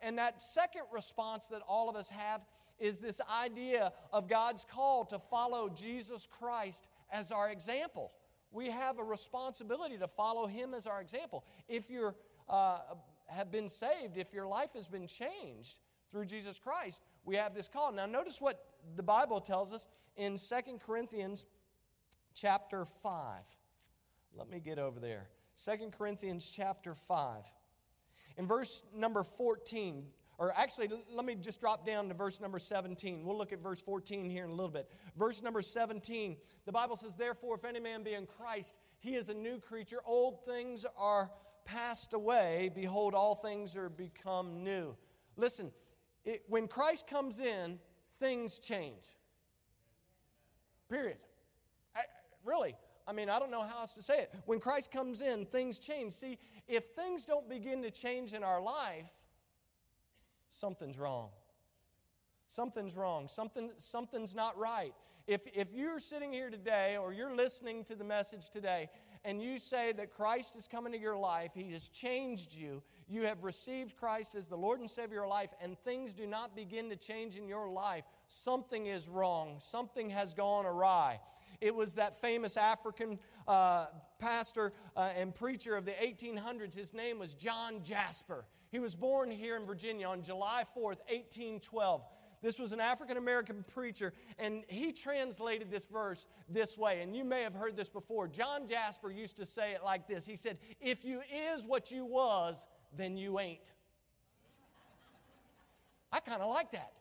And 0.00 0.18
that 0.18 0.40
second 0.40 0.82
response 0.92 1.46
that 1.46 1.62
all 1.66 1.88
of 1.88 1.96
us 1.96 2.08
have 2.10 2.42
is 2.78 3.00
this 3.00 3.20
idea 3.42 3.92
of 4.12 4.28
God's 4.28 4.64
call 4.64 5.04
to 5.06 5.18
follow 5.18 5.68
Jesus 5.68 6.26
Christ 6.26 6.88
as 7.10 7.30
our 7.32 7.50
example. 7.50 8.12
We 8.50 8.70
have 8.70 8.98
a 8.98 9.04
responsibility 9.04 9.98
to 9.98 10.08
follow 10.08 10.46
Him 10.46 10.74
as 10.74 10.86
our 10.86 11.00
example. 11.00 11.44
If 11.68 11.90
you 11.90 12.14
uh, 12.48 12.78
have 13.28 13.50
been 13.50 13.68
saved, 13.68 14.16
if 14.16 14.32
your 14.32 14.46
life 14.46 14.72
has 14.74 14.88
been 14.88 15.06
changed 15.06 15.78
through 16.10 16.24
Jesus 16.24 16.58
Christ, 16.58 17.02
we 17.24 17.36
have 17.36 17.54
this 17.54 17.68
call. 17.68 17.92
Now, 17.92 18.06
notice 18.06 18.40
what 18.40 18.64
the 18.96 19.02
Bible 19.02 19.40
tells 19.40 19.72
us 19.72 19.86
in 20.16 20.38
Second 20.38 20.80
Corinthians 20.80 21.44
chapter 22.34 22.84
5. 22.84 23.40
Let 24.34 24.48
me 24.48 24.60
get 24.60 24.78
over 24.78 25.00
there. 25.00 25.28
Second 25.54 25.92
Corinthians 25.92 26.50
chapter 26.54 26.94
5. 26.94 27.44
In 28.36 28.46
verse 28.46 28.84
number 28.94 29.24
14, 29.24 30.06
or 30.38 30.52
actually, 30.56 30.88
let 31.12 31.26
me 31.26 31.34
just 31.34 31.60
drop 31.60 31.84
down 31.84 32.08
to 32.08 32.14
verse 32.14 32.40
number 32.40 32.60
17. 32.60 33.24
We'll 33.24 33.36
look 33.36 33.52
at 33.52 33.60
verse 33.60 33.82
14 33.82 34.30
here 34.30 34.44
in 34.44 34.50
a 34.50 34.54
little 34.54 34.70
bit. 34.70 34.88
Verse 35.16 35.42
number 35.42 35.60
17, 35.60 36.36
the 36.64 36.70
Bible 36.70 36.94
says, 36.94 37.16
Therefore, 37.16 37.56
if 37.56 37.64
any 37.64 37.80
man 37.80 38.04
be 38.04 38.14
in 38.14 38.26
Christ, 38.26 38.76
he 39.00 39.16
is 39.16 39.28
a 39.28 39.34
new 39.34 39.58
creature. 39.58 39.98
Old 40.06 40.44
things 40.44 40.86
are 40.96 41.32
passed 41.64 42.14
away. 42.14 42.70
Behold, 42.72 43.14
all 43.14 43.34
things 43.34 43.76
are 43.76 43.88
become 43.88 44.62
new. 44.62 44.96
Listen, 45.36 45.72
it, 46.24 46.44
when 46.46 46.68
Christ 46.68 47.08
comes 47.08 47.40
in, 47.40 47.80
things 48.20 48.60
change. 48.60 49.16
Period. 50.88 51.18
I, 51.96 52.02
really. 52.44 52.76
I 53.08 53.12
mean, 53.12 53.28
I 53.28 53.40
don't 53.40 53.50
know 53.50 53.62
how 53.62 53.80
else 53.80 53.94
to 53.94 54.02
say 54.02 54.20
it. 54.20 54.34
When 54.46 54.60
Christ 54.60 54.92
comes 54.92 55.20
in, 55.20 55.46
things 55.46 55.80
change. 55.80 56.12
See, 56.12 56.38
if 56.68 56.84
things 56.96 57.24
don't 57.24 57.48
begin 57.48 57.82
to 57.82 57.90
change 57.90 58.34
in 58.34 58.44
our 58.44 58.60
life, 58.60 59.12
something's 60.50 60.98
wrong. 60.98 61.30
Something's 62.48 62.96
wrong. 62.96 63.28
Something, 63.28 63.70
something's 63.76 64.34
not 64.34 64.58
right. 64.58 64.92
If, 65.26 65.42
if 65.54 65.74
you're 65.74 66.00
sitting 66.00 66.32
here 66.32 66.48
today 66.48 66.96
or 66.96 67.12
you're 67.12 67.36
listening 67.36 67.84
to 67.84 67.94
the 67.94 68.04
message 68.04 68.48
today 68.48 68.88
and 69.26 69.42
you 69.42 69.58
say 69.58 69.92
that 69.92 70.10
Christ 70.10 70.56
is 70.56 70.66
coming 70.66 70.90
to 70.94 70.98
your 70.98 71.18
life, 71.18 71.50
He 71.54 71.72
has 71.72 71.88
changed 71.88 72.54
you, 72.54 72.82
you 73.06 73.24
have 73.24 73.44
received 73.44 73.94
Christ 73.96 74.34
as 74.34 74.48
the 74.48 74.56
Lord 74.56 74.80
and 74.80 74.88
Savior 74.88 75.06
of 75.06 75.12
your 75.12 75.28
life, 75.28 75.50
and 75.60 75.78
things 75.80 76.14
do 76.14 76.26
not 76.26 76.56
begin 76.56 76.88
to 76.88 76.96
change 76.96 77.36
in 77.36 77.46
your 77.46 77.68
life, 77.68 78.04
something 78.28 78.86
is 78.86 79.06
wrong. 79.06 79.56
Something 79.58 80.08
has 80.08 80.32
gone 80.32 80.64
awry. 80.64 81.20
It 81.60 81.74
was 81.74 81.94
that 81.94 82.16
famous 82.16 82.56
African 82.56 83.18
uh, 83.46 83.86
pastor 84.18 84.72
uh, 84.96 85.10
and 85.16 85.34
preacher 85.34 85.76
of 85.76 85.84
the 85.84 85.92
1800s. 85.92 86.74
His 86.74 86.94
name 86.94 87.18
was 87.18 87.34
John 87.34 87.82
Jasper. 87.82 88.44
He 88.70 88.78
was 88.78 88.94
born 88.94 89.30
here 89.30 89.56
in 89.56 89.64
Virginia 89.64 90.08
on 90.08 90.22
July 90.22 90.64
4th, 90.76 91.00
1812. 91.08 92.02
This 92.40 92.58
was 92.58 92.72
an 92.72 92.80
African 92.80 93.16
American 93.16 93.64
preacher, 93.64 94.12
and 94.38 94.62
he 94.68 94.92
translated 94.92 95.70
this 95.70 95.86
verse 95.86 96.26
this 96.48 96.78
way. 96.78 97.00
And 97.02 97.16
you 97.16 97.24
may 97.24 97.42
have 97.42 97.54
heard 97.54 97.76
this 97.76 97.88
before. 97.88 98.28
John 98.28 98.68
Jasper 98.68 99.10
used 99.10 99.36
to 99.38 99.46
say 99.46 99.72
it 99.72 99.82
like 99.84 100.06
this 100.06 100.24
He 100.26 100.36
said, 100.36 100.58
If 100.80 101.04
you 101.04 101.20
is 101.52 101.64
what 101.64 101.90
you 101.90 102.04
was, 102.04 102.66
then 102.96 103.16
you 103.16 103.40
ain't. 103.40 103.72
I 106.12 106.20
kind 106.20 106.40
of 106.40 106.48
like 106.50 106.70
that. 106.72 106.92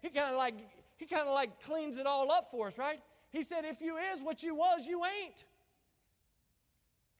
He 0.00 0.10
kind 0.10 0.32
of 0.32 0.38
like 0.38 0.54
he 0.96 1.06
kind 1.06 1.26
of 1.26 1.34
like 1.34 1.62
cleans 1.62 1.96
it 1.98 2.06
all 2.06 2.30
up 2.30 2.50
for 2.50 2.68
us, 2.68 2.78
right? 2.78 3.00
He 3.30 3.42
said, 3.42 3.64
If 3.64 3.80
you 3.80 3.96
is 3.96 4.22
what 4.22 4.42
you 4.42 4.54
was, 4.54 4.86
you 4.86 5.02
ain't. 5.04 5.44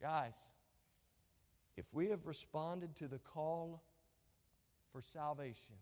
Guys, 0.01 0.51
if 1.79 1.95
we 1.95 2.09
have 2.09 2.27
responded 2.27 2.97
to 2.97 3.07
the 3.07 3.21
call 3.21 3.85
for 4.93 5.01
salvation, 5.01 5.77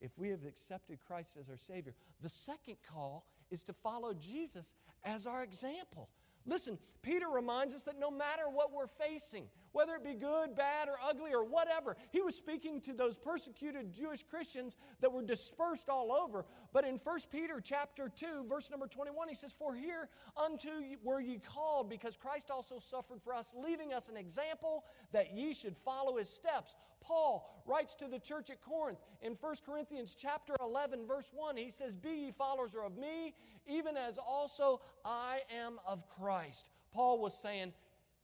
if 0.00 0.16
we 0.16 0.30
have 0.30 0.46
accepted 0.46 0.98
Christ 1.06 1.36
as 1.38 1.50
our 1.50 1.58
Savior, 1.58 1.92
the 2.22 2.30
second 2.30 2.76
call 2.90 3.26
is 3.50 3.62
to 3.64 3.74
follow 3.74 4.14
Jesus 4.14 4.74
as 5.04 5.26
our 5.26 5.44
example. 5.44 6.08
Listen, 6.46 6.78
Peter 7.02 7.28
reminds 7.28 7.74
us 7.74 7.84
that 7.84 8.00
no 8.00 8.10
matter 8.10 8.44
what 8.50 8.72
we're 8.72 8.86
facing, 8.86 9.44
whether 9.72 9.94
it 9.94 10.04
be 10.04 10.14
good, 10.14 10.56
bad, 10.56 10.88
or 10.88 10.96
ugly, 11.02 11.32
or 11.32 11.44
whatever, 11.44 11.96
he 12.10 12.20
was 12.20 12.36
speaking 12.36 12.80
to 12.82 12.92
those 12.92 13.16
persecuted 13.16 13.92
Jewish 13.92 14.22
Christians 14.22 14.76
that 15.00 15.12
were 15.12 15.22
dispersed 15.22 15.88
all 15.88 16.12
over. 16.12 16.44
But 16.72 16.84
in 16.84 16.96
1 16.96 17.18
Peter 17.30 17.60
chapter 17.60 18.08
2, 18.08 18.46
verse 18.48 18.70
number 18.70 18.86
21, 18.86 19.28
he 19.28 19.34
says, 19.34 19.52
For 19.52 19.74
here 19.74 20.08
unto 20.36 20.68
were 21.02 21.20
ye 21.20 21.38
called, 21.38 21.90
because 21.90 22.16
Christ 22.16 22.50
also 22.50 22.78
suffered 22.78 23.22
for 23.22 23.34
us, 23.34 23.54
leaving 23.56 23.92
us 23.92 24.08
an 24.08 24.16
example 24.16 24.84
that 25.12 25.34
ye 25.34 25.54
should 25.54 25.76
follow 25.76 26.16
his 26.16 26.28
steps. 26.28 26.74
Paul 27.00 27.62
writes 27.66 27.94
to 27.96 28.08
the 28.08 28.18
church 28.18 28.50
at 28.50 28.60
Corinth 28.60 28.98
in 29.22 29.32
1 29.34 29.54
Corinthians 29.64 30.16
chapter 30.18 30.54
11, 30.60 31.06
verse 31.06 31.30
1, 31.34 31.56
he 31.56 31.70
says, 31.70 31.94
Be 31.94 32.10
ye 32.10 32.30
followers 32.32 32.74
of 32.74 32.96
me, 32.96 33.34
even 33.66 33.96
as 33.96 34.18
also 34.18 34.80
I 35.04 35.40
am 35.54 35.78
of 35.86 36.08
Christ. 36.08 36.70
Paul 36.92 37.20
was 37.20 37.40
saying, 37.40 37.72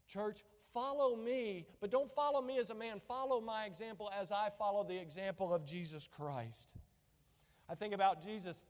Church, 0.06 0.42
follow 0.74 1.16
me, 1.16 1.66
but 1.80 1.90
don't 1.90 2.12
follow 2.14 2.42
me 2.42 2.58
as 2.58 2.70
a 2.70 2.74
man. 2.74 3.00
Follow 3.06 3.40
my 3.40 3.64
example 3.64 4.10
as 4.20 4.32
I 4.32 4.50
follow 4.58 4.84
the 4.84 5.00
example 5.00 5.54
of 5.54 5.64
Jesus 5.64 6.06
Christ. 6.06 6.74
I 7.70 7.74
think 7.74 7.94
about 7.94 8.22
Jesus 8.22 8.60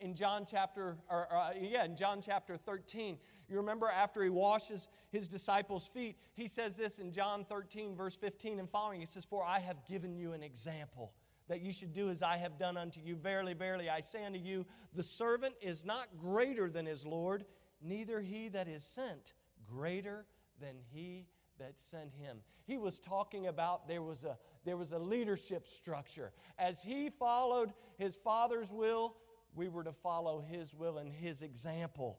in 0.00 0.14
John 0.14 0.46
chapter, 0.48 0.96
or, 1.10 1.28
uh, 1.34 1.50
yeah, 1.60 1.84
in 1.84 1.96
John 1.96 2.22
chapter 2.22 2.56
13. 2.56 3.18
You 3.48 3.56
remember 3.56 3.88
after 3.88 4.22
he 4.22 4.30
washes 4.30 4.88
his 5.10 5.28
disciples' 5.28 5.86
feet, 5.86 6.16
he 6.34 6.48
says 6.48 6.76
this 6.76 6.98
in 6.98 7.12
John 7.12 7.44
13, 7.44 7.94
verse 7.94 8.16
15 8.16 8.60
and 8.60 8.70
following. 8.70 9.00
He 9.00 9.06
says, 9.06 9.24
For 9.24 9.44
I 9.44 9.58
have 9.58 9.84
given 9.86 10.16
you 10.16 10.32
an 10.32 10.42
example 10.42 11.12
that 11.48 11.60
you 11.60 11.72
should 11.72 11.92
do 11.92 12.08
as 12.08 12.22
I 12.22 12.36
have 12.38 12.58
done 12.58 12.76
unto 12.76 13.00
you. 13.00 13.16
Verily, 13.16 13.52
verily, 13.52 13.90
I 13.90 14.00
say 14.00 14.24
unto 14.24 14.38
you, 14.38 14.64
the 14.94 15.02
servant 15.02 15.54
is 15.60 15.84
not 15.84 16.08
greater 16.16 16.70
than 16.70 16.86
his 16.86 17.04
Lord, 17.04 17.44
neither 17.82 18.20
he 18.20 18.48
that 18.48 18.66
is 18.66 18.82
sent 18.82 19.34
greater 19.66 20.24
than 20.60 20.76
he 20.92 21.26
that 21.58 21.78
sent 21.78 22.12
him. 22.14 22.38
He 22.64 22.78
was 22.78 22.98
talking 22.98 23.46
about 23.46 23.86
there 23.86 24.02
was 24.02 24.24
a 24.24 24.36
there 24.64 24.76
was 24.76 24.92
a 24.92 24.98
leadership 24.98 25.66
structure. 25.66 26.32
As 26.58 26.82
he 26.82 27.10
followed 27.10 27.72
his 27.96 28.16
father's 28.16 28.72
will, 28.72 29.16
we 29.54 29.68
were 29.68 29.84
to 29.84 29.92
follow 29.92 30.40
his 30.40 30.74
will 30.74 30.98
and 30.98 31.12
his 31.12 31.42
example. 31.42 32.18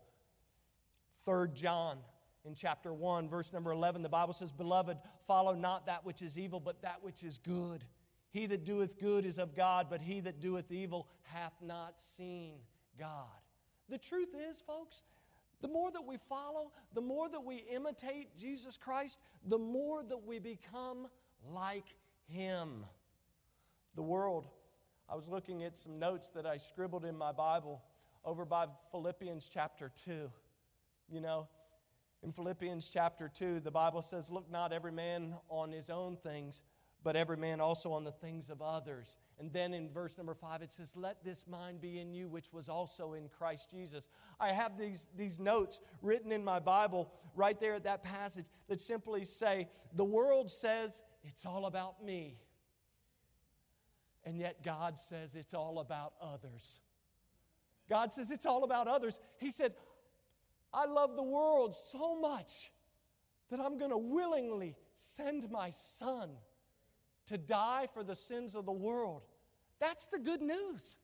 Third 1.20 1.56
John 1.56 1.98
in 2.46 2.54
chapter 2.54 2.94
1 2.94 3.27
verse 3.27 3.51
number 3.51 3.72
11 3.72 4.04
the 4.04 4.10
Bible 4.10 4.34
says, 4.34 4.51
"Beloved, 4.51 4.98
follow 5.25 5.54
not 5.54 5.88
that 5.88 6.06
which 6.06 6.22
is 6.22 6.38
evil, 6.38 6.60
but 6.60 6.82
that 6.82 7.04
which 7.04 7.24
is 7.24 7.38
good." 7.39 7.84
He 8.30 8.48
that 8.48 8.65
doeth 8.65 9.00
good 9.00 9.25
is 9.25 9.38
of 9.38 9.56
God, 9.56 9.89
but 9.89 10.01
he 10.01 10.20
that 10.20 10.42
doeth 10.42 10.70
evil 10.70 11.08
hath 11.22 11.62
not 11.62 12.01
seen 12.01 12.60
God. 12.98 13.30
The 13.88 13.98
truth 13.98 14.36
is, 14.36 14.62
folks, 14.62 15.04
the 15.62 15.68
more 15.68 15.92
that 15.92 16.06
we 16.06 16.18
follow, 16.30 16.72
the 16.94 17.02
more 17.02 17.30
that 17.30 17.44
we 17.44 17.64
imitate 17.72 18.38
Jesus 18.38 18.78
Christ, 18.78 19.20
the 19.46 19.58
more 19.58 20.04
that 20.04 20.26
we 20.26 20.40
become 20.40 21.08
like 21.50 21.96
Him. 22.28 22.86
The 23.96 24.04
world, 24.04 24.48
I 25.10 25.16
was 25.16 25.28
looking 25.28 25.64
at 25.64 25.78
some 25.78 26.00
notes 26.00 26.30
that 26.32 26.46
I 26.46 26.58
scribbled 26.58 27.06
in 27.06 27.18
my 27.18 27.32
Bible 27.32 27.82
over 28.24 28.46
by 28.46 28.68
Philippians 28.92 29.50
chapter 29.52 29.92
2. 30.04 30.32
You 31.10 31.22
know, 31.22 31.48
in 32.24 32.32
Philippians 32.32 32.90
chapter 32.90 33.30
2, 33.34 33.60
the 33.60 33.72
Bible 33.72 34.02
says, 34.02 34.32
Look 34.32 34.50
not 34.50 34.74
every 34.74 34.92
man 34.92 35.36
on 35.50 35.72
his 35.72 35.90
own 35.90 36.18
things 36.18 36.62
but 37.06 37.16
every 37.16 37.38
man 37.38 37.62
also 37.62 37.94
on 37.94 38.04
the 38.04 38.12
things 38.12 38.50
of 38.50 38.64
others. 38.64 39.16
And 39.40 39.54
then 39.54 39.76
in 39.76 39.92
verse 39.92 40.18
number 40.18 40.34
five, 40.34 40.64
it 40.64 40.72
says, 40.72 40.96
Let 40.98 41.24
this 41.24 41.46
mind 41.48 41.80
be 41.80 42.00
in 42.00 42.12
you, 42.12 42.28
which 42.28 42.52
was 42.52 42.68
also 42.68 43.14
in 43.14 43.30
Christ 43.30 43.70
Jesus. 43.70 44.10
I 44.40 44.52
have 44.52 44.76
these, 44.76 45.06
these 45.16 45.40
notes 45.40 45.80
written 46.02 46.32
in 46.32 46.44
my 46.44 46.60
Bible 46.60 47.12
right 47.36 47.60
there 47.60 47.76
at 47.76 47.84
that 47.84 48.04
passage 48.04 48.46
that 48.68 48.82
simply 48.82 49.24
say, 49.24 49.70
The 49.94 50.04
world 50.04 50.50
says 50.50 51.00
it's 51.24 51.46
all 51.46 51.68
about 51.68 52.04
me. 52.04 52.40
And 54.26 54.40
yet 54.40 54.64
God 54.64 54.98
says 54.98 55.36
it's 55.36 55.54
all 55.54 55.78
about 55.78 56.14
others. 56.20 56.82
God 57.88 58.14
says 58.14 58.32
it's 58.32 58.48
all 58.48 58.64
about 58.64 58.88
others. 58.88 59.20
He 59.38 59.52
said, 59.52 59.76
I 60.74 60.88
love 60.88 61.16
the 61.16 61.24
world 61.24 61.76
so 61.76 62.20
much 62.20 62.72
that 63.52 63.60
I'm 63.60 63.78
going 63.78 63.92
to 63.92 63.98
willingly 63.98 64.76
send 64.96 65.52
my 65.52 65.70
son 65.70 66.32
to 67.27 67.38
die 67.38 67.88
for 67.94 68.03
the 68.03 68.15
sins 68.15 68.55
of 68.55 68.65
the 68.65 68.72
world. 68.72 69.24
That's 69.79 70.08
the 70.08 70.20
good 70.20 70.41
news. 70.41 70.98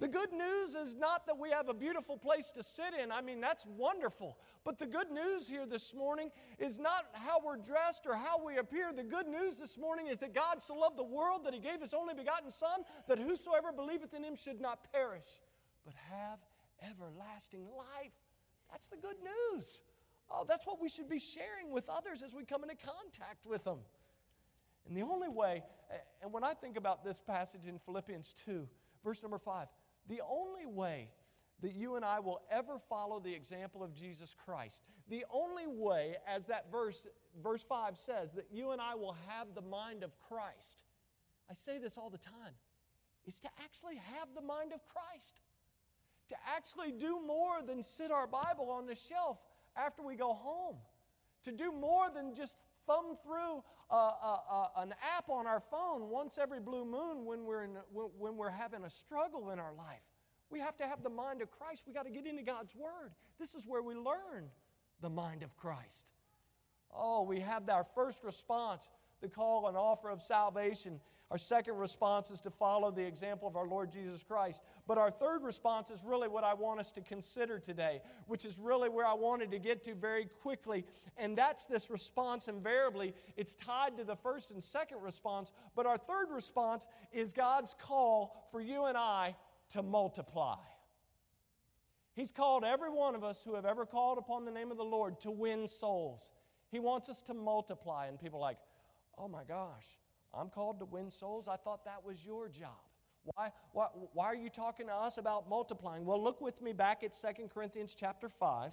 The 0.00 0.08
good 0.08 0.32
news 0.32 0.76
is 0.76 0.94
not 0.94 1.26
that 1.26 1.38
we 1.38 1.50
have 1.50 1.68
a 1.68 1.74
beautiful 1.74 2.16
place 2.16 2.52
to 2.52 2.62
sit 2.62 2.94
in. 3.02 3.10
I 3.10 3.20
mean, 3.20 3.40
that's 3.40 3.66
wonderful. 3.66 4.38
But 4.64 4.78
the 4.78 4.86
good 4.86 5.10
news 5.10 5.48
here 5.48 5.66
this 5.66 5.92
morning 5.92 6.30
is 6.58 6.78
not 6.78 7.06
how 7.14 7.38
we're 7.44 7.56
dressed 7.56 8.06
or 8.06 8.14
how 8.14 8.44
we 8.44 8.58
appear. 8.58 8.92
The 8.92 9.02
good 9.02 9.26
news 9.26 9.56
this 9.56 9.76
morning 9.76 10.06
is 10.06 10.20
that 10.20 10.34
God 10.34 10.62
so 10.62 10.74
loved 10.74 10.96
the 10.96 11.04
world 11.04 11.44
that 11.46 11.54
he 11.54 11.58
gave 11.58 11.80
his 11.80 11.94
only 11.94 12.14
begotten 12.14 12.50
Son, 12.50 12.82
that 13.08 13.18
whosoever 13.18 13.72
believeth 13.72 14.14
in 14.14 14.22
him 14.22 14.36
should 14.36 14.60
not 14.60 14.86
perish, 14.92 15.40
but 15.84 15.94
have 16.10 16.38
everlasting 16.88 17.66
life. 17.76 18.12
That's 18.70 18.86
the 18.86 18.98
good 18.98 19.16
news. 19.52 19.80
Oh, 20.30 20.44
that's 20.46 20.66
what 20.66 20.80
we 20.80 20.88
should 20.88 21.08
be 21.08 21.18
sharing 21.18 21.72
with 21.72 21.88
others 21.88 22.22
as 22.22 22.34
we 22.34 22.44
come 22.44 22.62
into 22.62 22.76
contact 22.76 23.46
with 23.48 23.64
them. 23.64 23.78
And 24.88 24.96
the 24.96 25.02
only 25.02 25.28
way, 25.28 25.62
and 26.22 26.32
when 26.32 26.42
I 26.42 26.54
think 26.54 26.76
about 26.76 27.04
this 27.04 27.20
passage 27.20 27.66
in 27.66 27.78
Philippians 27.78 28.34
2, 28.44 28.66
verse 29.04 29.22
number 29.22 29.38
5, 29.38 29.68
the 30.08 30.22
only 30.28 30.66
way 30.66 31.10
that 31.60 31.74
you 31.74 31.96
and 31.96 32.04
I 32.04 32.20
will 32.20 32.40
ever 32.50 32.78
follow 32.88 33.20
the 33.20 33.34
example 33.34 33.82
of 33.82 33.92
Jesus 33.92 34.34
Christ, 34.46 34.82
the 35.08 35.24
only 35.30 35.66
way, 35.66 36.16
as 36.26 36.46
that 36.46 36.70
verse, 36.72 37.06
verse 37.42 37.62
5 37.62 37.96
says, 37.96 38.32
that 38.32 38.46
you 38.50 38.70
and 38.70 38.80
I 38.80 38.94
will 38.94 39.16
have 39.28 39.54
the 39.54 39.62
mind 39.62 40.02
of 40.02 40.12
Christ, 40.28 40.82
I 41.50 41.54
say 41.54 41.78
this 41.78 41.98
all 41.98 42.10
the 42.10 42.18
time, 42.18 42.54
is 43.26 43.40
to 43.40 43.48
actually 43.62 43.96
have 44.16 44.28
the 44.34 44.42
mind 44.42 44.72
of 44.72 44.80
Christ. 44.86 45.40
To 46.28 46.36
actually 46.54 46.92
do 46.92 47.20
more 47.26 47.62
than 47.66 47.82
sit 47.82 48.10
our 48.10 48.26
Bible 48.26 48.70
on 48.70 48.86
the 48.86 48.94
shelf 48.94 49.38
after 49.76 50.02
we 50.02 50.14
go 50.14 50.34
home. 50.34 50.76
To 51.44 51.52
do 51.52 51.72
more 51.72 52.10
than 52.14 52.34
just 52.34 52.58
thumb 52.88 53.16
through 53.22 53.62
uh, 53.90 54.10
uh, 54.22 54.36
uh, 54.50 54.66
an 54.78 54.94
app 55.16 55.28
on 55.28 55.46
our 55.46 55.60
phone 55.60 56.08
once 56.08 56.38
every 56.38 56.60
blue 56.60 56.84
moon 56.84 57.24
when 57.24 57.44
we're, 57.44 57.64
in, 57.64 57.76
when, 57.92 58.08
when 58.18 58.36
we're 58.36 58.50
having 58.50 58.84
a 58.84 58.90
struggle 58.90 59.50
in 59.50 59.58
our 59.58 59.74
life. 59.74 60.02
We 60.50 60.60
have 60.60 60.76
to 60.78 60.86
have 60.86 61.02
the 61.02 61.10
mind 61.10 61.42
of 61.42 61.50
Christ. 61.50 61.84
We 61.86 61.92
got 61.92 62.06
to 62.06 62.10
get 62.10 62.26
into 62.26 62.42
God's 62.42 62.74
Word. 62.74 63.12
This 63.38 63.54
is 63.54 63.66
where 63.66 63.82
we 63.82 63.94
learn 63.94 64.50
the 65.00 65.10
mind 65.10 65.42
of 65.42 65.54
Christ. 65.56 66.06
Oh, 66.94 67.22
we 67.22 67.40
have 67.40 67.68
our 67.68 67.84
first 67.94 68.24
response, 68.24 68.88
the 69.20 69.28
call 69.28 69.68
and 69.68 69.76
offer 69.76 70.10
of 70.10 70.22
salvation 70.22 71.00
our 71.30 71.38
second 71.38 71.76
response 71.76 72.30
is 72.30 72.40
to 72.40 72.50
follow 72.50 72.90
the 72.90 73.04
example 73.04 73.48
of 73.48 73.56
our 73.56 73.66
Lord 73.66 73.92
Jesus 73.92 74.22
Christ. 74.22 74.62
But 74.86 74.96
our 74.96 75.10
third 75.10 75.42
response 75.42 75.90
is 75.90 76.02
really 76.02 76.26
what 76.26 76.42
I 76.42 76.54
want 76.54 76.80
us 76.80 76.90
to 76.92 77.02
consider 77.02 77.58
today, 77.58 78.00
which 78.26 78.46
is 78.46 78.58
really 78.58 78.88
where 78.88 79.04
I 79.04 79.12
wanted 79.12 79.50
to 79.50 79.58
get 79.58 79.82
to 79.84 79.94
very 79.94 80.24
quickly. 80.24 80.86
And 81.18 81.36
that's 81.36 81.66
this 81.66 81.90
response 81.90 82.48
invariably. 82.48 83.14
It's 83.36 83.54
tied 83.54 83.98
to 83.98 84.04
the 84.04 84.16
first 84.16 84.52
and 84.52 84.64
second 84.64 85.02
response. 85.02 85.52
But 85.76 85.84
our 85.84 85.98
third 85.98 86.28
response 86.30 86.86
is 87.12 87.34
God's 87.34 87.74
call 87.78 88.48
for 88.50 88.62
you 88.62 88.86
and 88.86 88.96
I 88.96 89.36
to 89.70 89.82
multiply. 89.82 90.56
He's 92.14 92.32
called 92.32 92.64
every 92.64 92.90
one 92.90 93.14
of 93.14 93.22
us 93.22 93.42
who 93.42 93.54
have 93.54 93.66
ever 93.66 93.84
called 93.84 94.16
upon 94.16 94.46
the 94.46 94.50
name 94.50 94.70
of 94.70 94.78
the 94.78 94.82
Lord 94.82 95.20
to 95.20 95.30
win 95.30 95.68
souls. 95.68 96.30
He 96.70 96.78
wants 96.78 97.10
us 97.10 97.20
to 97.22 97.34
multiply. 97.34 98.06
And 98.06 98.18
people 98.18 98.40
like, 98.40 98.56
oh 99.18 99.28
my 99.28 99.44
gosh, 99.44 99.96
I'm 100.34 100.48
called 100.48 100.78
to 100.80 100.84
win 100.84 101.10
souls. 101.10 101.48
I 101.48 101.56
thought 101.56 101.84
that 101.84 102.04
was 102.04 102.24
your 102.24 102.48
job. 102.48 102.78
Why, 103.24 103.50
why, 103.72 103.86
why 104.12 104.26
are 104.26 104.34
you 104.34 104.48
talking 104.48 104.86
to 104.86 104.94
us 104.94 105.18
about 105.18 105.48
multiplying? 105.48 106.04
Well, 106.04 106.22
look 106.22 106.40
with 106.40 106.62
me 106.62 106.72
back 106.72 107.02
at 107.02 107.12
2 107.12 107.48
Corinthians 107.48 107.94
chapter 107.94 108.28
5. 108.28 108.72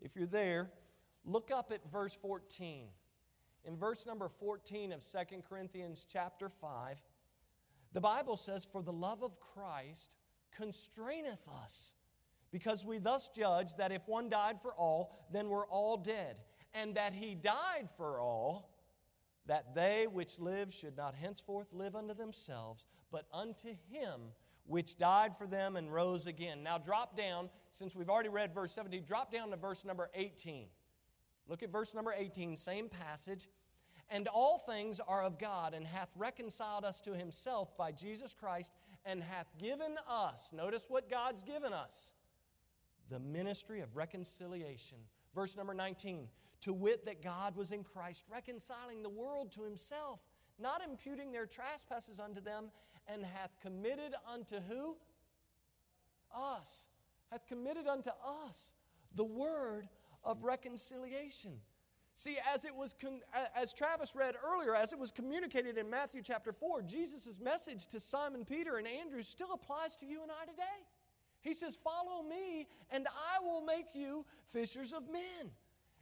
If 0.00 0.16
you're 0.16 0.26
there, 0.26 0.70
look 1.24 1.50
up 1.50 1.72
at 1.72 1.80
verse 1.90 2.14
14. 2.14 2.86
In 3.64 3.76
verse 3.76 4.06
number 4.06 4.28
14 4.28 4.92
of 4.92 5.04
2 5.04 5.18
Corinthians 5.48 6.06
chapter 6.10 6.48
5, 6.48 7.02
the 7.92 8.00
Bible 8.00 8.36
says, 8.36 8.64
For 8.64 8.82
the 8.82 8.92
love 8.92 9.22
of 9.22 9.40
Christ 9.40 10.12
constraineth 10.56 11.48
us, 11.64 11.94
because 12.52 12.84
we 12.84 12.98
thus 12.98 13.28
judge 13.28 13.74
that 13.76 13.90
if 13.90 14.06
one 14.06 14.28
died 14.30 14.60
for 14.62 14.72
all, 14.74 15.26
then 15.32 15.48
we're 15.48 15.66
all 15.66 15.96
dead, 15.96 16.36
and 16.74 16.94
that 16.94 17.12
he 17.12 17.34
died 17.34 17.88
for 17.96 18.20
all 18.20 18.70
that 19.56 19.74
they 19.74 20.06
which 20.06 20.38
live 20.38 20.70
should 20.70 20.98
not 20.98 21.14
henceforth 21.14 21.72
live 21.72 21.96
unto 21.96 22.12
themselves, 22.12 22.84
but 23.10 23.24
unto 23.32 23.68
him 23.90 24.20
which 24.66 24.98
died 24.98 25.34
for 25.34 25.46
them 25.46 25.76
and 25.76 25.90
rose 25.90 26.26
again. 26.26 26.62
Now 26.62 26.76
drop 26.76 27.16
down, 27.16 27.48
since 27.72 27.96
we've 27.96 28.10
already 28.10 28.28
read 28.28 28.52
verse 28.52 28.72
17, 28.72 29.04
drop 29.06 29.32
down 29.32 29.48
to 29.50 29.56
verse 29.56 29.82
number 29.82 30.10
18. 30.14 30.66
Look 31.48 31.62
at 31.62 31.72
verse 31.72 31.94
number 31.94 32.12
18, 32.14 32.54
same 32.56 32.90
passage. 32.90 33.48
And 34.10 34.28
all 34.28 34.58
things 34.58 35.00
are 35.00 35.22
of 35.22 35.38
God, 35.38 35.72
and 35.72 35.86
hath 35.86 36.10
reconciled 36.16 36.84
us 36.84 37.00
to 37.02 37.14
himself 37.14 37.74
by 37.78 37.92
Jesus 37.92 38.34
Christ, 38.38 38.72
and 39.06 39.22
hath 39.22 39.46
given 39.58 39.94
us, 40.06 40.50
notice 40.52 40.84
what 40.88 41.08
God's 41.08 41.42
given 41.42 41.72
us, 41.72 42.12
the 43.08 43.20
ministry 43.20 43.80
of 43.80 43.96
reconciliation. 43.96 44.98
Verse 45.34 45.56
number 45.56 45.72
19, 45.72 46.28
to 46.66 46.72
wit, 46.72 47.06
that 47.06 47.22
God 47.22 47.56
was 47.56 47.70
in 47.70 47.84
Christ, 47.84 48.24
reconciling 48.30 49.02
the 49.02 49.08
world 49.08 49.52
to 49.52 49.62
himself, 49.62 50.20
not 50.58 50.82
imputing 50.82 51.30
their 51.32 51.46
trespasses 51.46 52.18
unto 52.18 52.40
them, 52.40 52.70
and 53.08 53.24
hath 53.24 53.56
committed 53.62 54.14
unto 54.30 54.56
who? 54.68 54.96
Us. 56.36 56.88
Hath 57.30 57.46
committed 57.46 57.86
unto 57.86 58.10
us 58.48 58.72
the 59.14 59.24
word 59.24 59.88
of 60.24 60.42
reconciliation. 60.42 61.52
See, 62.14 62.36
as 62.52 62.64
it 62.64 62.74
was 62.74 62.94
con- 63.00 63.20
as 63.54 63.72
Travis 63.72 64.16
read 64.16 64.34
earlier, 64.44 64.74
as 64.74 64.92
it 64.92 64.98
was 64.98 65.10
communicated 65.10 65.78
in 65.78 65.88
Matthew 65.88 66.22
chapter 66.22 66.52
4, 66.52 66.82
Jesus' 66.82 67.38
message 67.38 67.86
to 67.88 68.00
Simon 68.00 68.44
Peter 68.44 68.76
and 68.76 68.88
Andrew 68.88 69.22
still 69.22 69.52
applies 69.52 69.94
to 69.96 70.06
you 70.06 70.22
and 70.22 70.32
I 70.32 70.46
today. 70.46 70.62
He 71.42 71.54
says, 71.54 71.76
Follow 71.76 72.22
me, 72.22 72.66
and 72.90 73.06
I 73.06 73.44
will 73.44 73.60
make 73.60 73.94
you 73.94 74.24
fishers 74.48 74.92
of 74.92 75.08
men. 75.12 75.52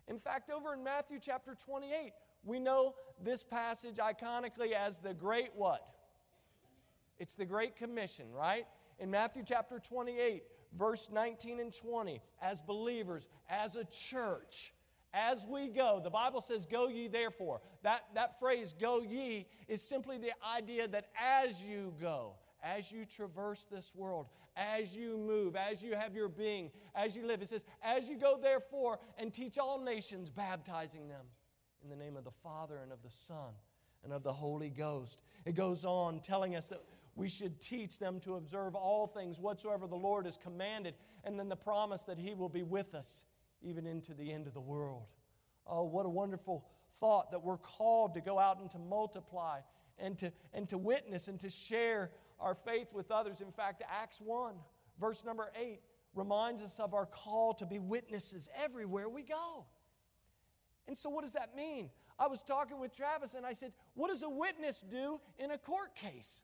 In 0.08 0.18
fact, 0.18 0.50
over 0.50 0.74
in 0.74 0.84
Matthew 0.84 1.18
chapter 1.20 1.54
28, 1.54 2.12
we 2.44 2.58
know 2.58 2.94
this 3.22 3.42
passage 3.42 3.96
iconically 3.96 4.72
as 4.72 4.98
the 4.98 5.14
great 5.14 5.50
what? 5.54 5.86
It's 7.18 7.34
the 7.34 7.46
Great 7.46 7.76
Commission, 7.76 8.26
right? 8.32 8.66
In 8.98 9.10
Matthew 9.10 9.42
chapter 9.46 9.78
28, 9.78 10.42
verse 10.76 11.10
19 11.12 11.60
and 11.60 11.72
20, 11.72 12.20
as 12.42 12.60
believers, 12.60 13.28
as 13.48 13.76
a 13.76 13.84
church, 13.84 14.72
as 15.12 15.46
we 15.48 15.68
go, 15.68 16.00
the 16.02 16.10
Bible 16.10 16.40
says, 16.40 16.66
Go 16.66 16.88
ye 16.88 17.06
therefore. 17.06 17.60
That, 17.82 18.04
that 18.14 18.40
phrase, 18.40 18.74
go 18.78 19.00
ye, 19.00 19.46
is 19.68 19.80
simply 19.80 20.18
the 20.18 20.32
idea 20.56 20.88
that 20.88 21.06
as 21.20 21.62
you 21.62 21.94
go, 22.00 22.32
as 22.62 22.90
you 22.90 23.04
traverse 23.04 23.64
this 23.70 23.94
world, 23.94 24.26
as 24.56 24.94
you 24.94 25.16
move, 25.16 25.56
as 25.56 25.82
you 25.82 25.94
have 25.94 26.14
your 26.14 26.28
being, 26.28 26.70
as 26.94 27.16
you 27.16 27.26
live, 27.26 27.42
it 27.42 27.48
says, 27.48 27.64
As 27.82 28.08
you 28.08 28.16
go 28.16 28.38
therefore 28.40 29.00
and 29.18 29.32
teach 29.32 29.58
all 29.58 29.80
nations, 29.80 30.30
baptizing 30.30 31.08
them 31.08 31.26
in 31.82 31.90
the 31.90 31.96
name 31.96 32.16
of 32.16 32.24
the 32.24 32.30
Father 32.30 32.78
and 32.82 32.92
of 32.92 33.02
the 33.02 33.10
Son 33.10 33.52
and 34.04 34.12
of 34.12 34.22
the 34.22 34.32
Holy 34.32 34.70
Ghost. 34.70 35.20
It 35.44 35.54
goes 35.54 35.84
on 35.84 36.20
telling 36.20 36.54
us 36.56 36.68
that 36.68 36.80
we 37.16 37.28
should 37.28 37.60
teach 37.60 37.98
them 37.98 38.20
to 38.20 38.34
observe 38.36 38.74
all 38.74 39.06
things 39.06 39.40
whatsoever 39.40 39.86
the 39.86 39.96
Lord 39.96 40.24
has 40.24 40.36
commanded, 40.36 40.94
and 41.24 41.38
then 41.38 41.48
the 41.48 41.56
promise 41.56 42.02
that 42.02 42.18
He 42.18 42.34
will 42.34 42.48
be 42.48 42.62
with 42.62 42.94
us 42.94 43.24
even 43.62 43.86
into 43.86 44.14
the 44.14 44.32
end 44.32 44.46
of 44.46 44.54
the 44.54 44.60
world. 44.60 45.06
Oh, 45.66 45.84
what 45.84 46.06
a 46.06 46.10
wonderful 46.10 46.66
thought 46.94 47.30
that 47.30 47.42
we're 47.42 47.56
called 47.56 48.14
to 48.14 48.20
go 48.20 48.38
out 48.38 48.60
and 48.60 48.70
to 48.70 48.78
multiply 48.78 49.60
and 49.98 50.18
to, 50.18 50.32
and 50.52 50.68
to 50.68 50.78
witness 50.78 51.28
and 51.28 51.40
to 51.40 51.50
share 51.50 52.10
our 52.40 52.54
faith 52.54 52.88
with 52.92 53.10
others. 53.10 53.40
In 53.40 53.52
fact, 53.52 53.82
Acts 53.88 54.20
1, 54.20 54.54
verse 55.00 55.24
number 55.24 55.50
8, 55.60 55.80
reminds 56.14 56.62
us 56.62 56.78
of 56.78 56.94
our 56.94 57.06
call 57.06 57.54
to 57.54 57.66
be 57.66 57.78
witnesses 57.78 58.48
everywhere 58.62 59.08
we 59.08 59.22
go. 59.22 59.66
And 60.86 60.96
so, 60.96 61.10
what 61.10 61.24
does 61.24 61.32
that 61.32 61.56
mean? 61.56 61.90
I 62.18 62.28
was 62.28 62.42
talking 62.42 62.78
with 62.78 62.94
Travis 62.94 63.34
and 63.34 63.44
I 63.44 63.52
said, 63.52 63.72
What 63.94 64.08
does 64.08 64.22
a 64.22 64.28
witness 64.28 64.82
do 64.82 65.20
in 65.38 65.50
a 65.50 65.58
court 65.58 65.94
case? 65.94 66.42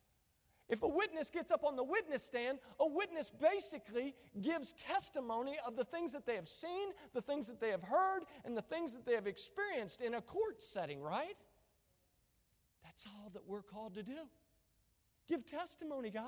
If 0.70 0.84
a 0.84 0.88
witness 0.88 1.30
gets 1.30 1.50
up 1.50 1.64
on 1.64 1.74
the 1.74 1.82
witness 1.82 2.22
stand, 2.22 2.60
a 2.78 2.86
witness 2.86 3.28
basically 3.28 4.14
gives 4.40 4.72
testimony 4.72 5.56
of 5.66 5.76
the 5.76 5.84
things 5.84 6.12
that 6.12 6.26
they 6.26 6.36
have 6.36 6.46
seen, 6.46 6.90
the 7.12 7.20
things 7.20 7.48
that 7.48 7.58
they 7.58 7.70
have 7.70 7.82
heard, 7.82 8.20
and 8.44 8.56
the 8.56 8.62
things 8.62 8.92
that 8.92 9.04
they 9.04 9.14
have 9.14 9.26
experienced 9.26 10.00
in 10.00 10.14
a 10.14 10.20
court 10.20 10.62
setting, 10.62 11.02
right? 11.02 11.34
That's 12.84 13.04
all 13.04 13.30
that 13.34 13.42
we're 13.48 13.62
called 13.62 13.94
to 13.94 14.04
do. 14.04 14.28
Give 15.30 15.46
testimony, 15.46 16.10
guys, 16.10 16.24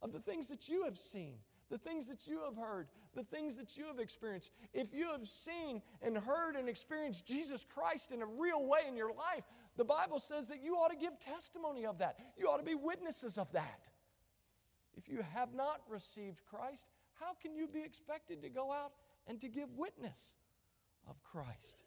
of 0.00 0.12
the 0.12 0.20
things 0.20 0.46
that 0.48 0.68
you 0.68 0.84
have 0.84 0.96
seen, 0.96 1.34
the 1.68 1.78
things 1.78 2.06
that 2.06 2.28
you 2.28 2.42
have 2.44 2.56
heard, 2.56 2.86
the 3.12 3.24
things 3.24 3.56
that 3.56 3.76
you 3.76 3.88
have 3.88 3.98
experienced. 3.98 4.52
If 4.72 4.94
you 4.94 5.10
have 5.10 5.26
seen 5.26 5.82
and 6.00 6.16
heard 6.16 6.54
and 6.54 6.68
experienced 6.68 7.26
Jesus 7.26 7.64
Christ 7.64 8.12
in 8.12 8.22
a 8.22 8.26
real 8.26 8.64
way 8.64 8.82
in 8.86 8.96
your 8.96 9.12
life, 9.12 9.42
the 9.76 9.84
Bible 9.84 10.20
says 10.20 10.46
that 10.46 10.62
you 10.62 10.76
ought 10.76 10.92
to 10.92 10.96
give 10.96 11.18
testimony 11.18 11.84
of 11.86 11.98
that. 11.98 12.18
You 12.38 12.46
ought 12.46 12.58
to 12.58 12.64
be 12.64 12.76
witnesses 12.76 13.36
of 13.36 13.50
that. 13.50 13.80
If 14.96 15.08
you 15.08 15.24
have 15.34 15.52
not 15.52 15.80
received 15.88 16.42
Christ, 16.48 16.86
how 17.14 17.34
can 17.42 17.56
you 17.56 17.66
be 17.66 17.82
expected 17.82 18.42
to 18.42 18.48
go 18.48 18.70
out 18.70 18.92
and 19.26 19.40
to 19.40 19.48
give 19.48 19.68
witness 19.76 20.36
of 21.08 21.20
Christ? 21.24 21.82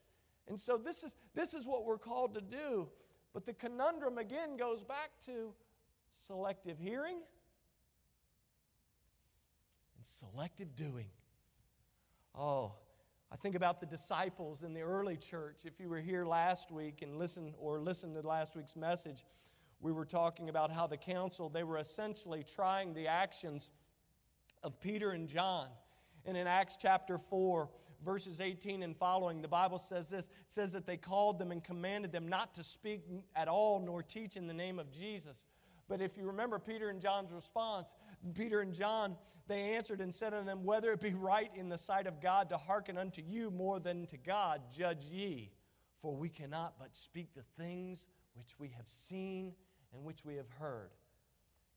And 0.49 0.59
so 0.59 0.77
this 0.77 1.03
is, 1.03 1.15
this 1.35 1.53
is 1.53 1.65
what 1.65 1.85
we're 1.85 1.97
called 1.97 2.33
to 2.33 2.41
do. 2.41 2.89
But 3.33 3.45
the 3.45 3.53
conundrum 3.53 4.17
again 4.17 4.57
goes 4.57 4.83
back 4.83 5.09
to 5.25 5.53
selective 6.13 6.77
hearing 6.77 7.17
and 9.97 10.05
selective 10.05 10.75
doing. 10.75 11.07
Oh, 12.35 12.75
I 13.31 13.35
think 13.35 13.55
about 13.55 13.79
the 13.79 13.87
disciples 13.87 14.61
in 14.61 14.73
the 14.73 14.81
early 14.81 15.17
church. 15.17 15.61
If 15.65 15.79
you 15.79 15.89
were 15.89 15.99
here 15.99 16.23
last 16.23 16.71
week 16.71 17.01
and 17.01 17.17
listen 17.17 17.53
or 17.57 17.79
listened 17.79 18.13
to 18.15 18.27
last 18.27 18.55
week's 18.55 18.75
message, 18.75 19.23
we 19.81 19.91
were 19.91 20.05
talking 20.05 20.49
about 20.49 20.71
how 20.71 20.85
the 20.85 20.97
council, 20.97 21.49
they 21.49 21.63
were 21.63 21.79
essentially 21.79 22.43
trying 22.43 22.93
the 22.93 23.07
actions 23.07 23.71
of 24.61 24.79
Peter 24.79 25.11
and 25.11 25.27
John. 25.27 25.67
And 26.25 26.37
in 26.37 26.45
Acts 26.45 26.77
chapter 26.79 27.17
4, 27.17 27.69
verses 28.05 28.39
18 28.39 28.83
and 28.83 28.95
following, 28.95 29.41
the 29.41 29.47
Bible 29.47 29.79
says 29.79 30.09
this 30.09 30.29
says 30.47 30.71
that 30.73 30.85
they 30.85 30.97
called 30.97 31.39
them 31.39 31.51
and 31.51 31.63
commanded 31.63 32.11
them 32.11 32.27
not 32.27 32.53
to 32.55 32.63
speak 32.63 33.01
at 33.35 33.47
all 33.47 33.79
nor 33.79 34.03
teach 34.03 34.37
in 34.37 34.45
the 34.45 34.53
name 34.53 34.77
of 34.77 34.91
Jesus. 34.91 35.45
But 35.89 36.01
if 36.01 36.17
you 36.17 36.25
remember 36.25 36.59
Peter 36.59 36.89
and 36.89 37.01
John's 37.01 37.31
response, 37.31 37.93
Peter 38.33 38.61
and 38.61 38.73
John, 38.73 39.15
they 39.47 39.75
answered 39.75 39.99
and 39.99 40.13
said 40.13 40.33
unto 40.33 40.45
them, 40.45 40.63
Whether 40.63 40.91
it 40.93 41.01
be 41.01 41.13
right 41.13 41.51
in 41.55 41.69
the 41.69 41.77
sight 41.77 42.07
of 42.07 42.21
God 42.21 42.49
to 42.49 42.57
hearken 42.57 42.97
unto 42.97 43.21
you 43.21 43.51
more 43.51 43.79
than 43.79 44.05
to 44.07 44.17
God, 44.17 44.61
judge 44.71 45.05
ye. 45.05 45.51
For 45.97 46.15
we 46.15 46.29
cannot 46.29 46.75
but 46.79 46.95
speak 46.95 47.33
the 47.33 47.43
things 47.61 48.07
which 48.33 48.59
we 48.59 48.69
have 48.69 48.87
seen 48.87 49.53
and 49.93 50.03
which 50.03 50.25
we 50.25 50.35
have 50.35 50.49
heard. 50.49 50.89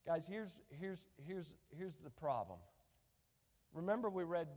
Guys, 0.05 0.25
here's, 0.25 0.61
here's, 0.69 1.07
here's, 1.17 1.53
here's 1.69 1.97
the 1.97 2.09
problem. 2.09 2.59
Remember, 3.73 4.09
we 4.09 4.23
read, 4.23 4.47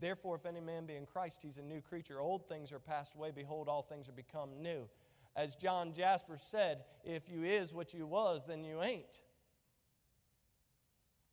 Therefore, 0.00 0.36
if 0.36 0.44
any 0.44 0.60
man 0.60 0.84
be 0.84 0.96
in 0.96 1.06
Christ, 1.06 1.40
he's 1.42 1.58
a 1.58 1.62
new 1.62 1.80
creature. 1.80 2.20
Old 2.20 2.48
things 2.48 2.72
are 2.72 2.78
passed 2.78 3.14
away. 3.14 3.30
Behold, 3.34 3.68
all 3.68 3.82
things 3.82 4.08
are 4.08 4.12
become 4.12 4.50
new. 4.60 4.88
As 5.36 5.54
John 5.54 5.92
Jasper 5.92 6.38
said, 6.38 6.84
if 7.04 7.28
you 7.28 7.44
is 7.44 7.74
what 7.74 7.92
you 7.92 8.06
was, 8.06 8.46
then 8.46 8.64
you 8.64 8.82
ain't. 8.82 9.20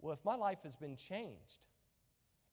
Well, 0.02 0.14
if 0.14 0.26
my 0.26 0.36
life 0.36 0.64
has 0.64 0.76
been 0.76 0.98
changed, 0.98 1.60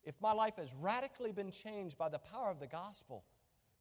if 0.04 0.14
my 0.20 0.32
life 0.32 0.56
has 0.56 0.72
radically 0.80 1.32
been 1.32 1.50
changed 1.50 1.98
by 1.98 2.08
the 2.08 2.20
power 2.20 2.50
of 2.50 2.60
the 2.60 2.68
gospel, 2.68 3.24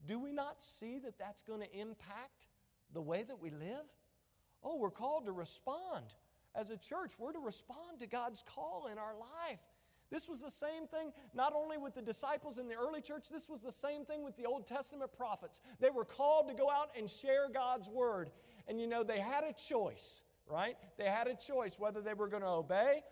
do 0.08 0.18
we 0.18 0.34
not 0.34 0.64
see 0.64 0.98
that 1.00 1.20
that's 1.20 1.44
going 1.44 1.62
to 1.62 1.78
impact 1.78 2.48
the 2.92 3.02
way 3.02 3.22
that 3.22 3.40
we 3.40 3.52
live? 3.52 3.86
Oh, 4.64 4.78
we're 4.78 4.90
called 4.90 5.26
to 5.26 5.32
respond. 5.32 6.16
As 6.56 6.72
a 6.72 6.78
church, 6.78 7.14
we're 7.20 7.34
to 7.34 7.40
respond 7.40 8.00
to 8.00 8.08
God's 8.08 8.44
call 8.44 8.90
in 8.92 8.98
our 8.98 9.14
life. 9.14 9.60
This 10.12 10.28
was 10.28 10.42
the 10.42 10.52
same 10.52 10.88
thing 10.88 11.12
not 11.34 11.54
only 11.56 11.78
with 11.78 11.94
the 11.94 12.02
disciples 12.02 12.58
in 12.58 12.68
the 12.68 12.76
early 12.76 13.02
church, 13.02 13.30
this 13.30 13.48
was 13.48 13.62
the 13.62 13.72
same 13.72 14.06
thing 14.06 14.24
with 14.24 14.36
the 14.36 14.46
Old 14.46 14.66
Testament 14.66 15.12
prophets. 15.16 15.60
They 15.80 15.92
were 15.92 16.06
called 16.06 16.48
to 16.48 16.56
go 16.56 16.70
out 16.70 16.90
and 16.98 17.10
share 17.10 17.48
God's 17.54 17.88
word. 17.88 18.32
And 18.68 18.80
you 18.80 18.88
know, 18.88 19.04
they 19.04 19.20
had 19.20 19.44
a 19.44 19.54
choice, 19.54 20.24
right? 20.48 20.76
They 20.98 21.06
had 21.06 21.28
a 21.28 21.36
choice 21.36 21.78
whether 21.78 22.02
they 22.02 22.16
were 22.16 22.28
going 22.28 22.42
to 22.42 22.50
obey 22.50 23.04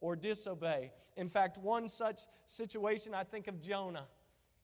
or 0.00 0.16
disobey. 0.16 0.92
In 1.16 1.28
fact, 1.28 1.58
one 1.58 1.86
such 1.88 2.22
situation, 2.46 3.14
I 3.14 3.24
think 3.24 3.46
of 3.46 3.60
Jonah. 3.60 4.06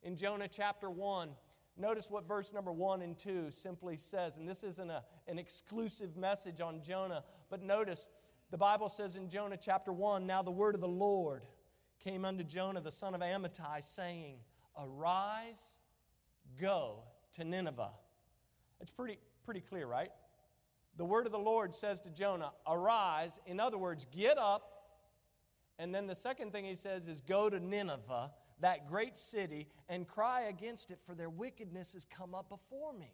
In 0.02 0.16
Jonah 0.16 0.48
chapter 0.48 0.88
1, 0.88 1.30
notice 1.76 2.10
what 2.10 2.26
verse 2.26 2.52
number 2.52 2.72
1 2.72 3.02
and 3.02 3.18
2 3.18 3.50
simply 3.50 3.98
says. 3.98 4.38
And 4.38 4.48
this 4.48 4.64
isn't 4.64 4.90
a, 4.90 5.02
an 5.28 5.38
exclusive 5.38 6.16
message 6.16 6.62
on 6.62 6.82
Jonah, 6.82 7.24
but 7.50 7.62
notice 7.62 8.08
the 8.50 8.58
Bible 8.58 8.88
says 8.88 9.16
in 9.16 9.28
Jonah 9.28 9.58
chapter 9.60 9.92
1 9.92 10.26
Now 10.26 10.42
the 10.42 10.50
word 10.50 10.74
of 10.74 10.80
the 10.80 10.88
Lord 10.88 11.42
came 12.04 12.24
unto 12.24 12.44
Jonah 12.44 12.80
the 12.80 12.92
son 12.92 13.14
of 13.14 13.22
Amittai, 13.22 13.82
saying, 13.82 14.36
Arise, 14.78 15.78
go 16.60 16.98
to 17.32 17.44
Nineveh. 17.44 17.92
It's 18.80 18.90
pretty, 18.90 19.18
pretty 19.44 19.60
clear, 19.60 19.86
right? 19.86 20.10
The 20.96 21.04
word 21.04 21.26
of 21.26 21.32
the 21.32 21.38
Lord 21.38 21.74
says 21.74 22.00
to 22.02 22.10
Jonah, 22.10 22.52
Arise. 22.68 23.40
In 23.46 23.58
other 23.58 23.78
words, 23.78 24.06
get 24.14 24.38
up. 24.38 24.70
And 25.78 25.94
then 25.94 26.06
the 26.06 26.14
second 26.14 26.52
thing 26.52 26.64
he 26.64 26.74
says 26.74 27.08
is, 27.08 27.20
Go 27.20 27.48
to 27.50 27.58
Nineveh, 27.58 28.30
that 28.60 28.86
great 28.86 29.16
city, 29.16 29.66
and 29.88 30.06
cry 30.06 30.42
against 30.42 30.90
it, 30.90 30.98
for 31.04 31.14
their 31.14 31.30
wickedness 31.30 31.94
has 31.94 32.04
come 32.04 32.34
up 32.34 32.48
before 32.48 32.92
me. 32.92 33.12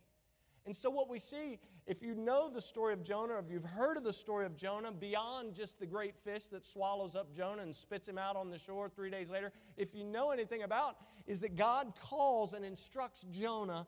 And 0.67 0.77
so, 0.77 0.91
what 0.91 1.09
we 1.09 1.19
see, 1.19 1.59
if 1.87 2.03
you 2.03 2.15
know 2.15 2.51
the 2.51 2.61
story 2.61 2.93
of 2.93 3.03
Jonah, 3.03 3.39
if 3.39 3.51
you've 3.51 3.65
heard 3.65 3.97
of 3.97 4.05
the 4.05 4.13
story 4.13 4.45
of 4.45 4.57
Jonah, 4.57 4.93
beyond 4.93 5.55
just 5.55 5.81
the 5.81 5.87
great 5.87 6.17
fish 6.17 6.49
that 6.49 6.67
swallows 6.67 7.17
up 7.17 7.35
Jonah 7.35 7.63
and 7.63 7.75
spits 7.75 8.09
him 8.09 8.19
out 8.19 8.37
on 8.37 8.51
the 8.51 8.59
shore 8.59 8.89
three 8.89 9.11
days 9.11 9.31
later, 9.31 9.53
if 9.77 9.95
you 9.95 10.05
know 10.05 10.31
anything 10.31 10.63
about, 10.63 10.97
is 11.27 11.41
that 11.41 11.57
God 11.57 11.93
calls 12.01 12.53
and 12.53 12.65
instructs 12.65 13.25
Jonah 13.31 13.87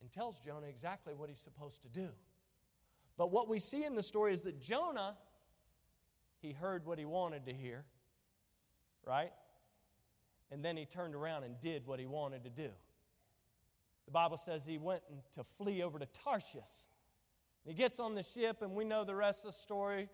and 0.00 0.10
tells 0.10 0.40
Jonah 0.40 0.66
exactly 0.66 1.14
what 1.14 1.28
he's 1.28 1.40
supposed 1.40 1.82
to 1.82 1.88
do. 1.88 2.08
But 3.16 3.30
what 3.30 3.48
we 3.48 3.60
see 3.60 3.84
in 3.84 3.94
the 3.94 4.02
story 4.02 4.32
is 4.32 4.40
that 4.42 4.60
Jonah, 4.60 5.16
he 6.40 6.52
heard 6.52 6.86
what 6.86 6.98
he 6.98 7.04
wanted 7.04 7.46
to 7.46 7.52
hear, 7.52 7.84
right? 9.06 9.32
And 10.50 10.64
then 10.64 10.76
he 10.76 10.86
turned 10.86 11.14
around 11.14 11.44
and 11.44 11.60
did 11.60 11.86
what 11.86 12.00
he 12.00 12.06
wanted 12.06 12.44
to 12.44 12.50
do. 12.50 12.70
The 14.06 14.10
Bible 14.10 14.36
says 14.36 14.64
he 14.64 14.78
went 14.78 15.02
to 15.32 15.44
flee 15.44 15.82
over 15.82 15.98
to 15.98 16.06
Tarshish. 16.24 16.86
He 17.64 17.74
gets 17.74 18.00
on 18.00 18.14
the 18.14 18.22
ship, 18.22 18.62
and 18.62 18.74
we 18.74 18.84
know 18.84 19.04
the 19.04 19.14
rest 19.14 19.44
of 19.44 19.52
the 19.52 19.56
story. 19.56 20.08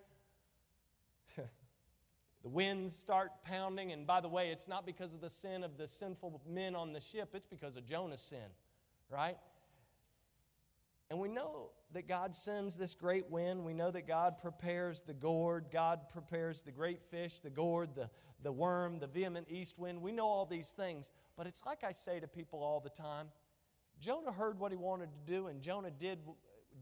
the 1.36 2.48
winds 2.48 2.94
start 2.94 3.30
pounding, 3.44 3.92
and 3.92 4.06
by 4.06 4.20
the 4.20 4.28
way, 4.28 4.50
it's 4.50 4.68
not 4.68 4.84
because 4.84 5.14
of 5.14 5.20
the 5.20 5.30
sin 5.30 5.64
of 5.64 5.78
the 5.78 5.88
sinful 5.88 6.42
men 6.46 6.74
on 6.74 6.92
the 6.92 7.00
ship, 7.00 7.30
it's 7.34 7.46
because 7.46 7.76
of 7.76 7.86
Jonah's 7.86 8.20
sin, 8.20 8.50
right? 9.10 9.38
And 11.10 11.18
we 11.18 11.28
know 11.28 11.70
that 11.92 12.06
God 12.06 12.34
sends 12.34 12.76
this 12.76 12.94
great 12.94 13.30
wind. 13.30 13.64
We 13.64 13.72
know 13.72 13.90
that 13.90 14.06
God 14.06 14.36
prepares 14.36 15.00
the 15.00 15.14
gourd, 15.14 15.66
God 15.72 16.00
prepares 16.10 16.60
the 16.60 16.70
great 16.72 17.02
fish, 17.02 17.38
the 17.38 17.48
gourd, 17.48 17.94
the, 17.94 18.10
the 18.42 18.52
worm, 18.52 18.98
the 18.98 19.06
vehement 19.06 19.46
east 19.48 19.78
wind. 19.78 20.02
We 20.02 20.12
know 20.12 20.26
all 20.26 20.44
these 20.44 20.72
things. 20.72 21.08
But 21.34 21.46
it's 21.46 21.64
like 21.64 21.82
I 21.82 21.92
say 21.92 22.20
to 22.20 22.28
people 22.28 22.62
all 22.62 22.80
the 22.80 22.90
time 22.90 23.28
Jonah 24.00 24.32
heard 24.32 24.58
what 24.58 24.70
he 24.70 24.76
wanted 24.76 25.08
to 25.12 25.32
do, 25.32 25.46
and 25.48 25.60
Jonah 25.60 25.90
did, 25.90 26.18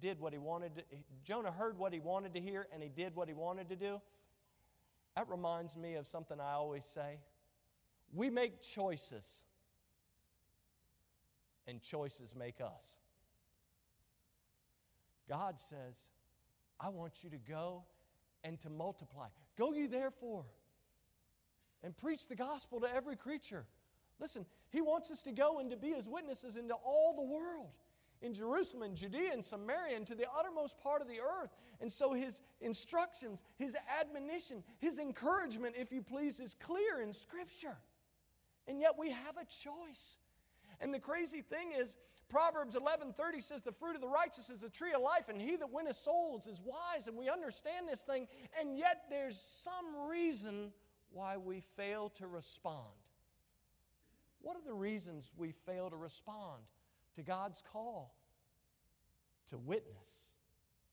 did 0.00 0.20
what 0.20 0.32
he 0.32 0.38
wanted 0.38 0.76
to, 0.76 0.82
Jonah 1.24 1.50
heard 1.50 1.78
what 1.78 1.92
he 1.92 2.00
wanted 2.00 2.34
to 2.34 2.40
hear, 2.40 2.66
and 2.72 2.82
he 2.82 2.88
did 2.88 3.16
what 3.16 3.28
he 3.28 3.34
wanted 3.34 3.68
to 3.70 3.76
do. 3.76 4.00
That 5.16 5.28
reminds 5.28 5.76
me 5.76 5.94
of 5.94 6.06
something 6.06 6.38
I 6.40 6.52
always 6.52 6.84
say. 6.84 7.18
We 8.12 8.30
make 8.30 8.62
choices, 8.62 9.42
and 11.66 11.82
choices 11.82 12.34
make 12.34 12.60
us. 12.60 12.96
God 15.28 15.58
says, 15.58 16.08
I 16.78 16.90
want 16.90 17.24
you 17.24 17.30
to 17.30 17.38
go 17.38 17.84
and 18.44 18.60
to 18.60 18.70
multiply. 18.70 19.28
Go 19.58 19.72
ye 19.72 19.86
therefore 19.86 20.44
and 21.82 21.96
preach 21.96 22.28
the 22.28 22.36
gospel 22.36 22.80
to 22.80 22.94
every 22.94 23.16
creature. 23.16 23.66
Listen, 24.20 24.46
He 24.70 24.80
wants 24.80 25.10
us 25.10 25.22
to 25.22 25.32
go 25.32 25.58
and 25.58 25.70
to 25.70 25.76
be 25.76 25.90
His 25.90 26.08
witnesses 26.08 26.56
into 26.56 26.74
all 26.74 27.14
the 27.14 27.22
world, 27.22 27.70
in 28.22 28.34
Jerusalem 28.34 28.82
and 28.82 28.96
Judea 28.96 29.32
and 29.32 29.44
Samaria 29.44 29.96
and 29.96 30.06
to 30.06 30.14
the 30.14 30.26
uttermost 30.38 30.80
part 30.80 31.02
of 31.02 31.08
the 31.08 31.20
earth. 31.20 31.50
And 31.80 31.92
so 31.92 32.12
His 32.12 32.40
instructions, 32.60 33.42
His 33.56 33.76
admonition, 34.00 34.64
His 34.78 34.98
encouragement, 34.98 35.74
if 35.78 35.92
you 35.92 36.02
please, 36.02 36.40
is 36.40 36.54
clear 36.54 37.00
in 37.00 37.12
Scripture. 37.12 37.76
And 38.66 38.80
yet 38.80 38.92
we 38.98 39.10
have 39.10 39.36
a 39.36 39.44
choice. 39.44 40.18
And 40.80 40.92
the 40.92 40.98
crazy 40.98 41.42
thing 41.42 41.72
is, 41.76 41.96
Proverbs 42.28 42.74
11:30 42.74 43.40
says 43.40 43.62
the 43.62 43.72
fruit 43.72 43.94
of 43.94 44.00
the 44.00 44.08
righteous 44.08 44.50
is 44.50 44.64
a 44.64 44.68
tree 44.68 44.92
of 44.92 45.00
life 45.00 45.28
and 45.28 45.40
he 45.40 45.54
that 45.56 45.72
winneth 45.72 45.94
souls 45.94 46.48
is 46.48 46.60
wise 46.60 47.06
and 47.06 47.16
we 47.16 47.28
understand 47.28 47.88
this 47.88 48.02
thing 48.02 48.26
and 48.58 48.76
yet 48.76 49.04
there's 49.08 49.40
some 49.40 50.08
reason 50.08 50.72
why 51.12 51.36
we 51.36 51.60
fail 51.60 52.08
to 52.10 52.26
respond. 52.26 52.90
What 54.46 54.54
are 54.54 54.64
the 54.64 54.74
reasons 54.74 55.32
we 55.36 55.50
fail 55.50 55.90
to 55.90 55.96
respond 55.96 56.62
to 57.16 57.22
God's 57.22 57.64
call 57.72 58.14
to 59.48 59.58
witness, 59.58 60.34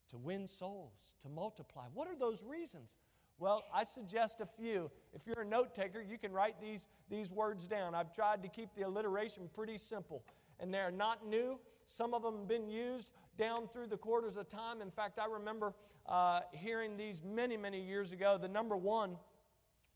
to 0.09 0.17
win 0.17 0.47
souls, 0.47 0.95
to 1.21 1.29
multiply? 1.29 1.83
What 1.93 2.07
are 2.07 2.15
those 2.15 2.43
reasons? 2.43 2.95
Well, 3.37 3.63
I 3.71 3.83
suggest 3.83 4.41
a 4.41 4.47
few. 4.47 4.89
If 5.13 5.27
you're 5.27 5.41
a 5.41 5.45
note 5.45 5.75
taker, 5.75 6.01
you 6.01 6.17
can 6.17 6.31
write 6.31 6.59
these, 6.59 6.87
these 7.11 7.31
words 7.31 7.67
down. 7.67 7.93
I've 7.93 8.11
tried 8.11 8.41
to 8.41 8.49
keep 8.49 8.73
the 8.73 8.87
alliteration 8.87 9.47
pretty 9.53 9.77
simple, 9.77 10.23
and 10.59 10.73
they're 10.73 10.89
not 10.89 11.27
new. 11.27 11.59
Some 11.85 12.15
of 12.15 12.23
them 12.23 12.37
have 12.39 12.47
been 12.47 12.67
used 12.67 13.11
down 13.37 13.67
through 13.67 13.85
the 13.85 13.97
quarters 13.97 14.35
of 14.35 14.47
time. 14.47 14.81
In 14.81 14.89
fact, 14.89 15.19
I 15.19 15.27
remember 15.27 15.75
uh, 16.07 16.39
hearing 16.53 16.97
these 16.97 17.21
many, 17.23 17.57
many 17.57 17.85
years 17.85 18.13
ago. 18.13 18.39
The 18.41 18.47
number 18.47 18.75
one 18.75 19.15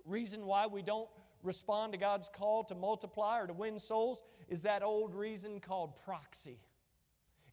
reason 0.06 0.46
why 0.46 0.68
we 0.68 0.84
don't 0.84 1.10
respond 1.44 1.94
to 1.94 1.98
God's 1.98 2.30
call 2.30 2.64
to 2.66 2.76
multiply 2.76 3.40
or 3.40 3.48
to 3.48 3.54
win 3.54 3.80
souls 3.80 4.22
is 4.48 4.64
that 4.64 4.84
old 4.84 5.16
reason 5.16 5.60
called 5.60 5.96
proxy. 6.04 6.60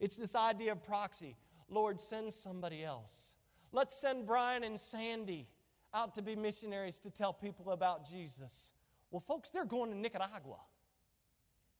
It's 0.00 0.16
this 0.16 0.34
idea 0.34 0.72
of 0.72 0.82
proxy. 0.82 1.36
Lord, 1.68 2.00
send 2.00 2.32
somebody 2.32 2.84
else. 2.84 3.34
Let's 3.72 3.94
send 3.94 4.26
Brian 4.26 4.64
and 4.64 4.78
Sandy 4.78 5.48
out 5.92 6.14
to 6.14 6.22
be 6.22 6.36
missionaries 6.36 6.98
to 7.00 7.10
tell 7.10 7.32
people 7.32 7.70
about 7.70 8.08
Jesus. 8.08 8.72
Well, 9.10 9.20
folks, 9.20 9.50
they're 9.50 9.64
going 9.64 9.90
to 9.90 9.96
Nicaragua. 9.96 10.58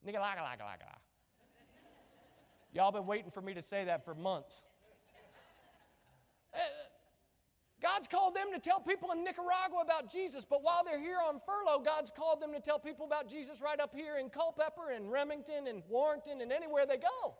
Nicaragua. 0.04 0.56
Y'all 2.72 2.92
been 2.92 3.06
waiting 3.06 3.30
for 3.30 3.40
me 3.40 3.54
to 3.54 3.62
say 3.62 3.84
that 3.84 4.04
for 4.04 4.14
months. 4.14 4.62
God's 7.84 8.06
called 8.06 8.34
them 8.34 8.46
to 8.54 8.58
tell 8.58 8.80
people 8.80 9.12
in 9.12 9.22
Nicaragua 9.22 9.82
about 9.82 10.10
Jesus, 10.10 10.46
but 10.46 10.62
while 10.62 10.82
they're 10.86 10.98
here 10.98 11.18
on 11.22 11.38
furlough, 11.38 11.80
God's 11.84 12.10
called 12.10 12.40
them 12.40 12.54
to 12.54 12.60
tell 12.60 12.78
people 12.78 13.04
about 13.04 13.28
Jesus 13.28 13.60
right 13.60 13.78
up 13.78 13.94
here 13.94 14.16
in 14.16 14.30
Culpeper 14.30 14.92
and 14.96 15.12
Remington 15.12 15.66
and 15.66 15.82
Warrenton 15.90 16.40
and 16.40 16.50
anywhere 16.50 16.86
they 16.86 16.96
go. 16.96 17.34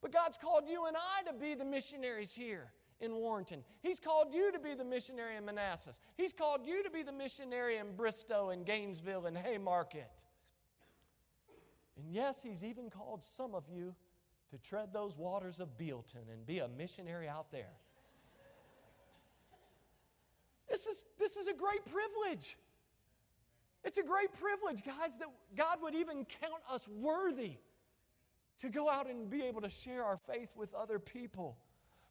But 0.00 0.10
God's 0.10 0.38
called 0.38 0.64
you 0.66 0.86
and 0.86 0.96
I 0.96 1.30
to 1.30 1.34
be 1.34 1.54
the 1.54 1.66
missionaries 1.66 2.34
here 2.34 2.72
in 2.98 3.14
Warrenton. 3.14 3.62
He's 3.82 4.00
called 4.00 4.28
you 4.32 4.52
to 4.52 4.58
be 4.58 4.72
the 4.72 4.86
missionary 4.86 5.36
in 5.36 5.44
Manassas. 5.44 6.00
He's 6.16 6.32
called 6.32 6.64
you 6.64 6.82
to 6.82 6.88
be 6.88 7.02
the 7.02 7.12
missionary 7.12 7.76
in 7.76 7.94
Bristow 7.94 8.48
and 8.48 8.64
Gainesville 8.64 9.26
and 9.26 9.36
Haymarket. 9.36 10.24
And 11.98 12.10
yes, 12.10 12.42
He's 12.42 12.64
even 12.64 12.88
called 12.88 13.22
some 13.22 13.54
of 13.54 13.64
you 13.68 13.94
to 14.50 14.56
tread 14.56 14.94
those 14.94 15.18
waters 15.18 15.60
of 15.60 15.76
Bealeton 15.76 16.32
and 16.32 16.46
be 16.46 16.60
a 16.60 16.68
missionary 16.68 17.28
out 17.28 17.52
there. 17.52 17.72
This 20.84 20.96
is, 20.96 21.04
this 21.18 21.36
is 21.36 21.48
a 21.48 21.54
great 21.54 21.84
privilege. 21.84 22.56
It's 23.84 23.98
a 23.98 24.02
great 24.02 24.32
privilege, 24.32 24.84
guys, 24.84 25.18
that 25.18 25.28
God 25.56 25.78
would 25.82 25.94
even 25.94 26.26
count 26.40 26.62
us 26.70 26.88
worthy 26.88 27.52
to 28.58 28.68
go 28.68 28.90
out 28.90 29.08
and 29.08 29.30
be 29.30 29.42
able 29.42 29.60
to 29.62 29.70
share 29.70 30.04
our 30.04 30.16
faith 30.16 30.54
with 30.56 30.74
other 30.74 30.98
people. 30.98 31.56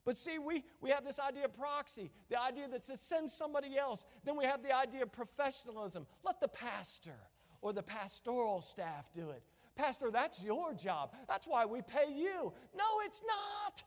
But 0.05 0.17
see, 0.17 0.37
we, 0.39 0.63
we 0.81 0.89
have 0.89 1.05
this 1.05 1.19
idea 1.19 1.45
of 1.45 1.53
proxy, 1.53 2.11
the 2.29 2.41
idea 2.41 2.67
that 2.69 2.83
to 2.83 2.97
send 2.97 3.29
somebody 3.29 3.77
else. 3.77 4.05
Then 4.25 4.37
we 4.37 4.45
have 4.45 4.61
the 4.61 4.75
idea 4.75 5.03
of 5.03 5.11
professionalism. 5.11 6.05
Let 6.23 6.41
the 6.41 6.49
pastor 6.49 7.17
or 7.61 7.73
the 7.73 7.83
pastoral 7.83 8.61
staff 8.61 9.11
do 9.13 9.29
it. 9.29 9.43
Pastor, 9.75 10.11
that's 10.11 10.43
your 10.43 10.73
job. 10.73 11.13
That's 11.27 11.47
why 11.47 11.65
we 11.65 11.81
pay 11.81 12.11
you. 12.11 12.53
No, 12.75 12.85
it's 13.05 13.23
not. 13.25 13.83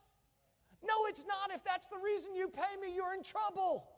No, 0.83 0.95
it's 1.09 1.27
not. 1.27 1.55
If 1.55 1.65
that's 1.65 1.89
the 1.89 1.99
reason 2.03 2.35
you 2.35 2.49
pay 2.49 2.81
me, 2.81 2.95
you're 2.95 3.15
in 3.15 3.23
trouble. 3.23 3.89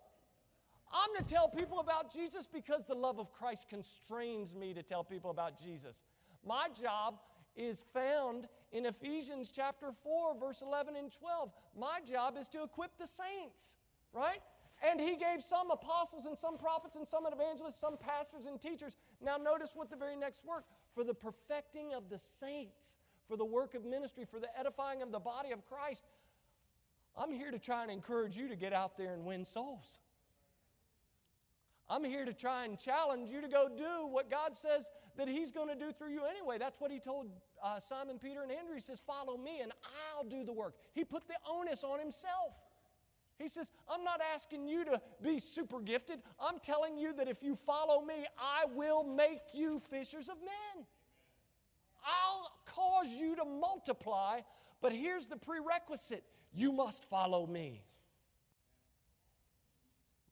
I'm 0.93 1.25
to 1.25 1.35
tell 1.35 1.49
people 1.49 1.81
about 1.81 2.13
Jesus 2.13 2.47
because 2.47 2.87
the 2.87 2.95
love 2.95 3.19
of 3.19 3.33
Christ 3.33 3.69
constrains 3.69 4.55
me 4.55 4.75
to 4.75 4.83
tell 4.83 5.05
people 5.05 5.31
about 5.31 5.61
Jesus. 5.63 6.03
My 6.47 6.69
job 6.81 7.21
is 7.57 7.83
found 7.83 8.49
in 8.73 8.87
Ephesians 8.87 9.51
chapter 9.55 9.93
4, 9.93 10.39
verse 10.39 10.63
11 10.63 10.97
and 10.97 11.13
12. 11.13 11.51
My 11.79 11.99
job 12.11 12.37
is 12.39 12.49
to 12.49 12.63
equip 12.63 12.97
the 12.99 13.07
saints, 13.07 13.77
right? 14.13 14.39
And 14.89 15.01
he 15.01 15.17
gave 15.17 15.43
some 15.43 15.71
apostles 15.71 16.25
and 16.25 16.39
some 16.39 16.57
prophets 16.57 16.97
and 16.97 17.07
some 17.07 17.25
evangelists, 17.31 17.81
some 17.81 17.97
pastors 17.99 18.47
and 18.47 18.61
teachers. 18.61 18.97
Now, 19.21 19.37
notice 19.37 19.73
what 19.75 19.91
the 19.91 19.97
very 19.97 20.17
next 20.17 20.47
word 20.47 20.63
for 20.95 21.03
the 21.03 21.15
perfecting 21.15 21.95
of 21.95 22.09
the 22.09 22.19
saints, 22.19 22.97
for 23.27 23.37
the 23.37 23.45
work 23.45 23.75
of 23.75 23.85
ministry, 23.85 24.25
for 24.25 24.39
the 24.39 24.49
edifying 24.59 25.03
of 25.03 25.11
the 25.11 25.19
body 25.19 25.51
of 25.51 25.67
Christ. 25.67 26.05
I'm 27.17 27.33
here 27.33 27.51
to 27.51 27.59
try 27.59 27.83
and 27.83 27.91
encourage 27.91 28.37
you 28.37 28.49
to 28.49 28.57
get 28.57 28.73
out 28.73 28.97
there 28.97 29.15
and 29.15 29.25
win 29.25 29.45
souls. 29.45 29.99
I'm 31.91 32.05
here 32.05 32.25
to 32.25 32.35
try 32.35 32.65
and 32.65 32.79
challenge 32.79 33.31
you 33.31 33.41
to 33.41 33.49
go 33.49 33.69
do 33.69 34.07
what 34.09 34.31
God 34.31 34.57
says 34.57 34.91
that 35.17 35.29
He's 35.29 35.51
going 35.51 35.69
to 35.69 35.75
do 35.75 35.91
through 35.93 36.11
you 36.11 36.23
anyway. 36.25 36.59
That's 36.59 36.81
what 36.81 36.91
He 36.91 37.01
told 37.01 37.31
uh, 37.63 37.81
Simon 37.81 38.19
Peter 38.19 38.43
and 38.43 38.53
Andrew. 38.53 38.75
He 38.75 38.81
says, 38.81 39.01
Follow 39.01 39.37
me 39.39 39.61
and 39.63 39.73
I'll 40.15 40.25
do 40.25 40.45
the 40.45 40.53
work. 40.53 40.75
He 40.95 41.05
put 41.05 41.27
the 41.29 41.35
onus 41.51 41.85
on 41.85 41.99
Himself. 41.99 42.61
He 43.39 43.49
says, 43.49 43.71
I'm 43.89 44.03
not 44.03 44.21
asking 44.35 44.67
you 44.67 44.85
to 44.85 45.01
be 45.23 45.39
super 45.39 45.81
gifted. 45.81 46.21
I'm 46.41 46.59
telling 46.59 46.99
you 46.99 47.13
that 47.15 47.29
if 47.29 47.43
you 47.43 47.55
follow 47.55 48.05
me, 48.05 48.27
I 48.37 48.65
will 48.75 49.05
make 49.05 49.41
you 49.55 49.79
fishers 49.79 50.29
of 50.29 50.37
men. 50.39 50.85
I'll 52.05 52.51
cause 52.67 53.09
you 53.09 53.37
to 53.37 53.45
multiply, 53.45 54.41
but 54.81 54.93
here's 54.93 55.27
the 55.27 55.37
prerequisite 55.37 56.25
you 56.53 56.73
must 56.73 57.05
follow 57.05 57.47
me. 57.47 57.85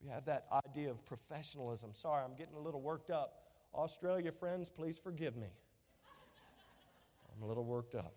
We 0.03 0.09
have 0.11 0.25
that 0.27 0.47
idea 0.67 0.91
of 0.91 1.05
professionalism. 1.05 1.91
Sorry, 1.93 2.25
I'm 2.25 2.35
getting 2.35 2.55
a 2.55 2.61
little 2.61 2.81
worked 2.81 3.11
up. 3.11 3.43
Australia 3.75 4.33
friends, 4.33 4.69
please 4.69 4.99
forgive 4.99 5.37
me. 5.37 5.49
I'm 7.35 7.43
a 7.43 7.47
little 7.47 7.65
worked 7.65 7.95
up. 7.95 8.15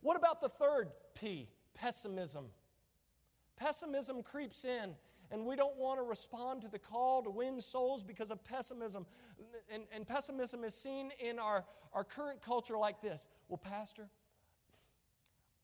What 0.00 0.16
about 0.16 0.40
the 0.40 0.48
third 0.48 0.88
P, 1.14 1.48
pessimism? 1.74 2.46
Pessimism 3.56 4.22
creeps 4.22 4.64
in, 4.64 4.94
and 5.30 5.44
we 5.44 5.56
don't 5.56 5.76
want 5.76 5.98
to 5.98 6.04
respond 6.04 6.62
to 6.62 6.68
the 6.68 6.78
call 6.78 7.22
to 7.22 7.30
win 7.30 7.60
souls 7.60 8.02
because 8.02 8.30
of 8.30 8.42
pessimism. 8.44 9.06
And, 9.72 9.84
and 9.92 10.06
pessimism 10.06 10.64
is 10.64 10.74
seen 10.74 11.12
in 11.20 11.38
our, 11.38 11.64
our 11.92 12.04
current 12.04 12.40
culture 12.42 12.76
like 12.76 13.00
this 13.00 13.26
Well, 13.48 13.58
Pastor, 13.58 14.08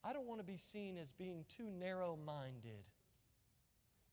I 0.03 0.13
don't 0.13 0.27
want 0.27 0.39
to 0.39 0.45
be 0.45 0.57
seen 0.57 0.97
as 0.97 1.11
being 1.11 1.45
too 1.47 1.69
narrow 1.79 2.17
minded. 2.25 2.83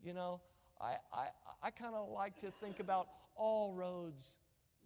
You 0.03 0.15
know, 0.15 0.41
I, 0.83 0.97
I, 1.13 1.29
I 1.63 1.71
kind 1.71 1.95
of 1.95 2.09
like 2.11 2.41
to 2.41 2.51
think 2.51 2.81
about 2.81 3.09
all 3.37 3.73
roads 3.73 4.37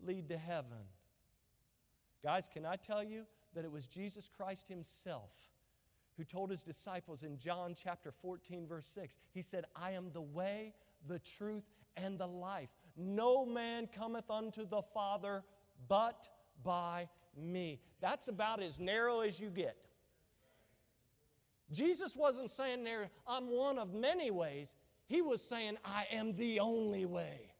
lead 0.04 0.28
to 0.28 0.37
heaven. 0.37 0.85
Guys, 2.22 2.48
can 2.52 2.66
I 2.66 2.76
tell 2.76 3.02
you 3.02 3.24
that 3.54 3.64
it 3.64 3.72
was 3.72 3.87
Jesus 3.87 4.28
Christ 4.28 4.68
Himself 4.68 5.32
who 6.16 6.24
told 6.24 6.50
His 6.50 6.62
disciples 6.62 7.22
in 7.22 7.38
John 7.38 7.74
chapter 7.74 8.11
14, 8.11 8.66
verse 8.66 8.87
6, 8.87 9.16
He 9.32 9.42
said, 9.42 9.64
I 9.74 9.92
am 9.92 10.11
the 10.12 10.22
way, 10.22 10.74
the 11.06 11.18
truth, 11.18 11.64
and 11.96 12.18
the 12.18 12.26
life. 12.26 12.68
No 12.96 13.44
man 13.44 13.87
cometh 13.87 14.30
unto 14.30 14.66
the 14.66 14.82
Father 14.82 15.42
but 15.88 16.28
by 16.62 17.09
me. 17.37 17.80
That's 18.00 18.28
about 18.28 18.62
as 18.62 18.78
narrow 18.78 19.20
as 19.20 19.40
you 19.40 19.50
get. 19.50 19.76
Jesus 21.70 22.14
wasn't 22.16 22.50
saying 22.50 22.85
there, 22.85 23.11
I'm 23.26 23.50
one 23.50 23.78
of 23.78 23.92
many 23.92 24.30
ways. 24.30 24.74
He 25.07 25.23
was 25.23 25.40
saying, 25.42 25.77
I 25.85 26.07
am 26.12 26.33
the 26.33 26.61
only 26.61 27.07
way. 27.07 27.53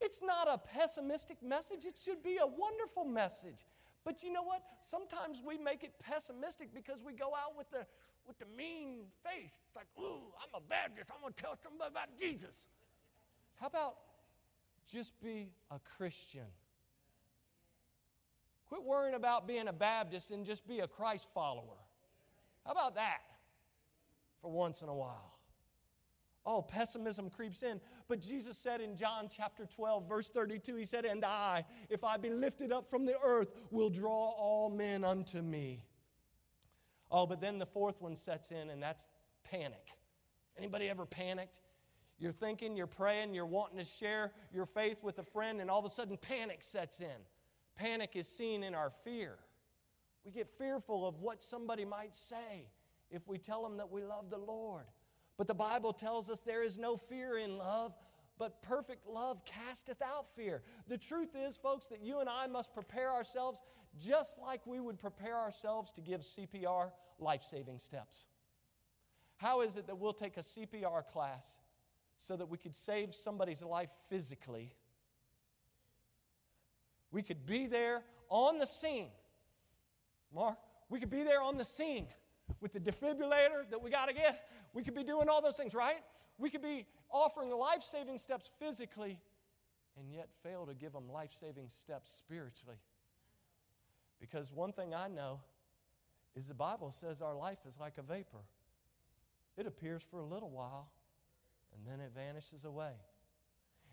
It's 0.00 0.22
not 0.22 0.48
a 0.48 0.58
pessimistic 0.58 1.42
message, 1.42 1.84
it 1.84 1.96
should 2.02 2.22
be 2.22 2.38
a 2.38 2.46
wonderful 2.46 3.04
message. 3.04 3.64
But 4.04 4.22
you 4.22 4.32
know 4.32 4.42
what? 4.42 4.62
Sometimes 4.80 5.42
we 5.46 5.58
make 5.58 5.84
it 5.84 5.92
pessimistic 5.98 6.72
because 6.74 7.02
we 7.04 7.12
go 7.12 7.34
out 7.34 7.56
with 7.56 7.70
the, 7.70 7.86
with 8.26 8.38
the 8.38 8.46
mean 8.56 9.00
face. 9.22 9.58
It's 9.66 9.76
like, 9.76 9.88
ooh, 9.98 10.22
I'm 10.42 10.54
a 10.54 10.60
Baptist. 10.66 11.10
I'm 11.14 11.20
going 11.20 11.34
to 11.34 11.42
tell 11.42 11.56
somebody 11.62 11.90
about 11.90 12.16
Jesus. 12.18 12.66
How 13.56 13.66
about 13.66 13.96
just 14.86 15.20
be 15.20 15.50
a 15.70 15.78
Christian? 15.96 16.46
Quit 18.68 18.82
worrying 18.84 19.16
about 19.16 19.46
being 19.46 19.68
a 19.68 19.72
Baptist 19.72 20.30
and 20.30 20.46
just 20.46 20.66
be 20.66 20.78
a 20.78 20.88
Christ 20.88 21.28
follower. 21.34 21.76
How 22.64 22.72
about 22.72 22.94
that 22.94 23.18
for 24.40 24.50
once 24.50 24.80
in 24.80 24.88
a 24.88 24.94
while? 24.94 25.30
Oh, 26.46 26.62
pessimism 26.62 27.28
creeps 27.28 27.62
in. 27.62 27.80
But 28.08 28.20
Jesus 28.20 28.56
said 28.56 28.80
in 28.80 28.96
John 28.96 29.28
chapter 29.30 29.66
12, 29.66 30.08
verse 30.08 30.28
32, 30.28 30.76
He 30.76 30.84
said, 30.84 31.04
And 31.04 31.24
I, 31.24 31.64
if 31.88 32.02
I 32.02 32.16
be 32.16 32.30
lifted 32.30 32.72
up 32.72 32.88
from 32.88 33.04
the 33.04 33.16
earth, 33.22 33.48
will 33.70 33.90
draw 33.90 34.30
all 34.30 34.70
men 34.70 35.04
unto 35.04 35.42
me. 35.42 35.84
Oh, 37.10 37.26
but 37.26 37.40
then 37.40 37.58
the 37.58 37.66
fourth 37.66 38.00
one 38.00 38.16
sets 38.16 38.50
in, 38.50 38.70
and 38.70 38.82
that's 38.82 39.06
panic. 39.44 39.88
Anybody 40.56 40.88
ever 40.88 41.04
panicked? 41.04 41.60
You're 42.18 42.32
thinking, 42.32 42.76
you're 42.76 42.86
praying, 42.86 43.34
you're 43.34 43.46
wanting 43.46 43.78
to 43.78 43.84
share 43.84 44.32
your 44.52 44.66
faith 44.66 45.02
with 45.02 45.18
a 45.18 45.24
friend, 45.24 45.60
and 45.60 45.70
all 45.70 45.78
of 45.78 45.86
a 45.86 45.90
sudden 45.90 46.16
panic 46.16 46.62
sets 46.62 47.00
in. 47.00 47.06
Panic 47.74 48.10
is 48.14 48.28
seen 48.28 48.62
in 48.62 48.74
our 48.74 48.90
fear. 48.90 49.36
We 50.24 50.30
get 50.30 50.48
fearful 50.48 51.06
of 51.06 51.20
what 51.20 51.42
somebody 51.42 51.84
might 51.84 52.14
say 52.14 52.68
if 53.10 53.26
we 53.26 53.38
tell 53.38 53.62
them 53.62 53.78
that 53.78 53.90
we 53.90 54.02
love 54.02 54.30
the 54.30 54.38
Lord. 54.38 54.84
But 55.40 55.46
the 55.46 55.54
Bible 55.54 55.94
tells 55.94 56.28
us 56.28 56.40
there 56.40 56.62
is 56.62 56.76
no 56.76 56.98
fear 56.98 57.38
in 57.38 57.56
love, 57.56 57.94
but 58.36 58.60
perfect 58.60 59.06
love 59.06 59.42
casteth 59.46 60.02
out 60.02 60.28
fear. 60.36 60.60
The 60.86 60.98
truth 60.98 61.30
is, 61.34 61.56
folks, 61.56 61.86
that 61.86 62.02
you 62.02 62.20
and 62.20 62.28
I 62.28 62.46
must 62.46 62.74
prepare 62.74 63.10
ourselves 63.10 63.62
just 63.98 64.38
like 64.38 64.66
we 64.66 64.80
would 64.80 64.98
prepare 64.98 65.38
ourselves 65.38 65.92
to 65.92 66.02
give 66.02 66.20
CPR 66.20 66.90
life 67.18 67.42
saving 67.42 67.78
steps. 67.78 68.26
How 69.38 69.62
is 69.62 69.78
it 69.78 69.86
that 69.86 69.96
we'll 69.96 70.12
take 70.12 70.36
a 70.36 70.42
CPR 70.42 71.06
class 71.10 71.56
so 72.18 72.36
that 72.36 72.50
we 72.50 72.58
could 72.58 72.76
save 72.76 73.14
somebody's 73.14 73.62
life 73.62 73.90
physically? 74.10 74.74
We 77.12 77.22
could 77.22 77.46
be 77.46 77.66
there 77.66 78.02
on 78.28 78.58
the 78.58 78.66
scene. 78.66 79.08
Mark, 80.34 80.58
we 80.90 81.00
could 81.00 81.08
be 81.08 81.22
there 81.22 81.40
on 81.40 81.56
the 81.56 81.64
scene 81.64 82.08
with 82.60 82.72
the 82.72 82.80
defibrillator 82.80 83.68
that 83.70 83.82
we 83.82 83.90
got 83.90 84.06
to 84.06 84.14
get. 84.14 84.48
We 84.72 84.82
could 84.82 84.94
be 84.94 85.04
doing 85.04 85.28
all 85.28 85.42
those 85.42 85.56
things, 85.56 85.74
right? 85.74 86.02
We 86.38 86.50
could 86.50 86.62
be 86.62 86.86
offering 87.10 87.50
life 87.50 87.82
saving 87.82 88.18
steps 88.18 88.50
physically 88.58 89.18
and 89.98 90.12
yet 90.12 90.28
fail 90.42 90.66
to 90.66 90.74
give 90.74 90.92
them 90.92 91.10
life 91.12 91.30
saving 91.38 91.68
steps 91.68 92.12
spiritually. 92.12 92.78
Because 94.20 94.52
one 94.52 94.72
thing 94.72 94.94
I 94.94 95.08
know 95.08 95.40
is 96.36 96.46
the 96.46 96.54
Bible 96.54 96.90
says 96.90 97.20
our 97.20 97.34
life 97.34 97.58
is 97.66 97.78
like 97.78 97.98
a 97.98 98.02
vapor. 98.02 98.44
It 99.56 99.66
appears 99.66 100.02
for 100.02 100.20
a 100.20 100.24
little 100.24 100.50
while 100.50 100.90
and 101.74 101.86
then 101.86 102.04
it 102.04 102.12
vanishes 102.14 102.64
away. 102.64 102.92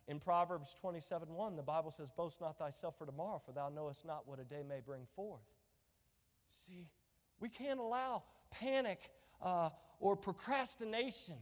In 0.07 0.19
Proverbs 0.19 0.73
27 0.79 1.27
1, 1.33 1.55
the 1.57 1.63
Bible 1.63 1.91
says, 1.91 2.09
Boast 2.09 2.39
not 2.39 2.57
thyself 2.57 2.97
for 2.97 3.05
tomorrow, 3.05 3.41
for 3.45 3.51
thou 3.51 3.69
knowest 3.69 4.05
not 4.05 4.25
what 4.25 4.39
a 4.39 4.45
day 4.45 4.63
may 4.67 4.79
bring 4.79 5.05
forth. 5.15 5.41
See, 6.47 6.87
we 7.39 7.49
can't 7.49 7.79
allow 7.79 8.23
panic 8.51 9.11
uh, 9.41 9.69
or 9.99 10.15
procrastination. 10.15 11.35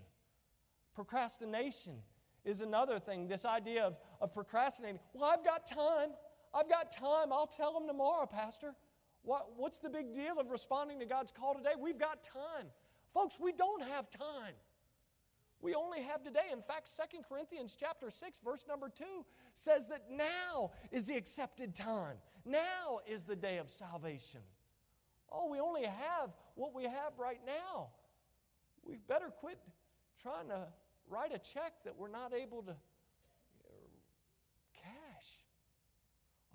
Procrastination 0.94 1.96
is 2.44 2.62
another 2.62 3.00
thing. 3.00 3.28
This 3.28 3.46
idea 3.46 3.84
of, 3.84 3.98
of 4.22 4.34
procrastinating. 4.34 5.00
Well, 5.14 5.26
I've 5.26 5.44
got 5.44 5.68
time. 5.68 6.12
I've 6.54 6.70
got 6.70 6.92
time. 6.92 7.32
I'll 7.32 7.48
tell 7.48 7.74
them 7.74 7.88
tomorrow, 7.88 8.26
Pastor. 8.26 8.76
What, 9.24 9.50
what's 9.58 9.80
the 9.80 9.90
big 9.90 10.14
deal 10.14 10.40
of 10.40 10.52
responding 10.52 11.00
to 11.00 11.06
God's 11.06 11.32
call 11.32 11.56
today? 11.56 11.72
We've 11.80 12.00
got 12.00 12.24
time. 12.24 12.68
Folks, 13.14 13.38
we 13.42 13.52
don't 13.52 13.82
have 13.82 14.10
time. 14.10 14.54
We 15.62 15.74
only 15.74 16.02
have 16.04 16.24
today. 16.24 16.52
In 16.54 16.62
fact, 16.62 16.88
Second 16.88 17.24
Corinthians 17.28 17.76
chapter 17.80 18.12
6 18.12 18.40
verse 18.46 18.66
number 18.68 18.88
2 18.88 19.04
says 19.56 19.88
that 19.88 20.04
now 20.12 20.72
is 20.92 21.08
the 21.08 21.18
accepted 21.18 21.74
time. 21.74 22.18
Now 22.46 23.00
is 23.08 23.24
the 23.24 23.36
day 23.36 23.58
of 23.58 23.70
salvation. 23.70 24.42
Oh, 25.32 25.50
we 25.50 25.60
only 25.60 25.84
have 25.84 26.30
what 26.56 26.74
we 26.74 26.84
have 26.84 27.18
right 27.18 27.40
now. 27.46 27.90
We 28.84 28.98
better 29.08 29.30
quit 29.30 29.58
trying 30.22 30.48
to 30.50 30.68
write 31.10 31.34
a 31.34 31.40
check 31.40 31.74
that 31.84 31.96
we're 31.98 32.10
not 32.10 32.34
able 32.34 32.62
to 32.64 32.76
cash. 34.74 35.40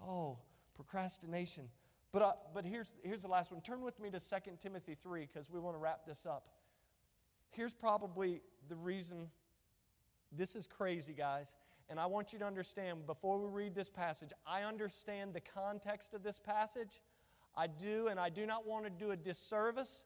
Oh, 0.06 0.38
procrastination. 0.74 1.68
But, 2.12 2.22
uh, 2.22 2.32
but 2.54 2.64
here's, 2.64 2.94
here's 3.02 3.22
the 3.22 3.28
last 3.28 3.52
one. 3.52 3.60
Turn 3.60 3.82
with 3.82 4.00
me 4.00 4.10
to 4.10 4.18
2 4.18 4.36
Timothy 4.60 4.94
3 4.94 5.28
because 5.32 5.50
we 5.50 5.60
want 5.60 5.76
to 5.76 5.78
wrap 5.78 6.06
this 6.06 6.26
up. 6.26 6.48
Here's 7.50 7.74
probably 7.74 8.40
the 8.68 8.76
reason 8.76 9.28
this 10.32 10.54
is 10.54 10.66
crazy, 10.66 11.12
guys. 11.12 11.54
And 11.88 11.98
I 11.98 12.06
want 12.06 12.32
you 12.32 12.38
to 12.38 12.46
understand 12.46 13.06
before 13.06 13.38
we 13.38 13.48
read 13.48 13.74
this 13.74 13.90
passage, 13.90 14.30
I 14.46 14.62
understand 14.62 15.34
the 15.34 15.40
context 15.40 16.14
of 16.14 16.22
this 16.22 16.38
passage. 16.38 17.00
I 17.56 17.66
do, 17.66 18.08
and 18.08 18.18
I 18.18 18.28
do 18.28 18.46
not 18.46 18.66
want 18.66 18.84
to 18.84 18.90
do 18.90 19.10
a 19.10 19.16
disservice 19.16 20.04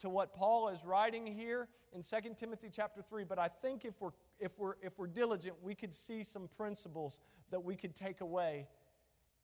to 0.00 0.08
what 0.08 0.34
Paul 0.34 0.68
is 0.68 0.84
writing 0.84 1.26
here 1.26 1.68
in 1.92 2.02
2 2.02 2.34
Timothy 2.36 2.68
chapter 2.70 3.02
3, 3.02 3.24
but 3.24 3.38
I 3.38 3.48
think 3.48 3.84
if 3.84 4.00
we're, 4.00 4.10
if 4.38 4.58
we're, 4.58 4.74
if 4.82 4.98
we're 4.98 5.06
diligent, 5.06 5.56
we 5.62 5.74
could 5.74 5.94
see 5.94 6.24
some 6.24 6.48
principles 6.48 7.20
that 7.50 7.62
we 7.62 7.76
could 7.76 7.94
take 7.94 8.20
away. 8.20 8.66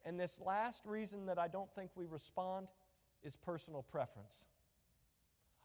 And 0.04 0.18
this 0.18 0.40
last 0.40 0.84
reason 0.86 1.26
that 1.26 1.38
I 1.38 1.48
don't 1.48 1.72
think 1.74 1.90
we 1.94 2.06
respond 2.06 2.68
is 3.22 3.36
personal 3.36 3.82
preference. 3.82 4.46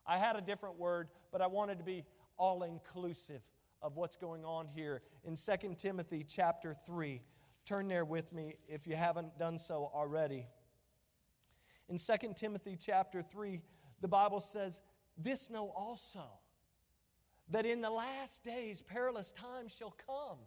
I 0.05 0.17
had 0.17 0.35
a 0.35 0.41
different 0.41 0.77
word, 0.77 1.09
but 1.31 1.41
I 1.41 1.47
wanted 1.47 1.79
to 1.79 1.83
be 1.83 2.03
all 2.37 2.63
inclusive 2.63 3.41
of 3.81 3.95
what's 3.95 4.15
going 4.15 4.45
on 4.45 4.67
here 4.67 5.01
in 5.23 5.35
2 5.35 5.75
Timothy 5.77 6.25
chapter 6.27 6.73
3. 6.85 7.21
Turn 7.65 7.87
there 7.87 8.05
with 8.05 8.33
me 8.33 8.55
if 8.67 8.85
you 8.85 8.95
haven't 8.95 9.39
done 9.39 9.57
so 9.57 9.89
already. 9.93 10.45
In 11.89 11.97
2 11.97 12.33
Timothy 12.35 12.77
chapter 12.79 13.21
3, 13.21 13.61
the 14.01 14.07
Bible 14.07 14.39
says, 14.39 14.81
This 15.17 15.49
know 15.49 15.71
also, 15.75 16.23
that 17.49 17.65
in 17.65 17.81
the 17.81 17.89
last 17.89 18.43
days 18.43 18.81
perilous 18.81 19.31
times 19.31 19.73
shall 19.73 19.95
come. 20.07 20.39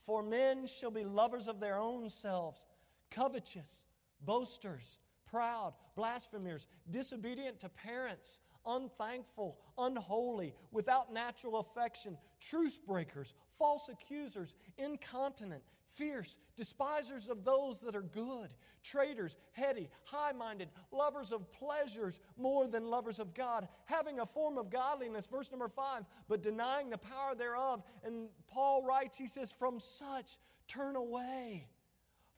For 0.00 0.22
men 0.22 0.66
shall 0.68 0.92
be 0.92 1.04
lovers 1.04 1.48
of 1.48 1.58
their 1.58 1.78
own 1.78 2.08
selves, 2.08 2.64
covetous, 3.10 3.84
boasters, 4.20 4.98
proud, 5.28 5.74
blasphemers, 5.96 6.66
disobedient 6.88 7.58
to 7.60 7.68
parents 7.68 8.38
unthankful, 8.66 9.58
unholy, 9.78 10.54
without 10.72 11.12
natural 11.12 11.58
affection, 11.58 12.18
truce 12.40 12.78
breakers, 12.78 13.34
false 13.50 13.88
accusers, 13.88 14.54
incontinent, 14.76 15.62
fierce, 15.88 16.36
despisers 16.56 17.28
of 17.28 17.44
those 17.44 17.80
that 17.80 17.96
are 17.96 18.02
good, 18.02 18.48
traitors, 18.82 19.36
heady, 19.52 19.88
high 20.04 20.32
minded, 20.32 20.68
lovers 20.92 21.32
of 21.32 21.50
pleasures 21.52 22.20
more 22.36 22.68
than 22.68 22.84
lovers 22.84 23.18
of 23.18 23.34
God, 23.34 23.68
having 23.86 24.20
a 24.20 24.26
form 24.26 24.58
of 24.58 24.70
godliness, 24.70 25.26
verse 25.26 25.50
number 25.50 25.68
five, 25.68 26.04
but 26.28 26.42
denying 26.42 26.90
the 26.90 26.98
power 26.98 27.34
thereof. 27.34 27.82
And 28.04 28.28
Paul 28.48 28.84
writes, 28.84 29.18
he 29.18 29.26
says, 29.26 29.52
From 29.52 29.80
such 29.80 30.36
turn 30.68 30.96
away. 30.96 31.68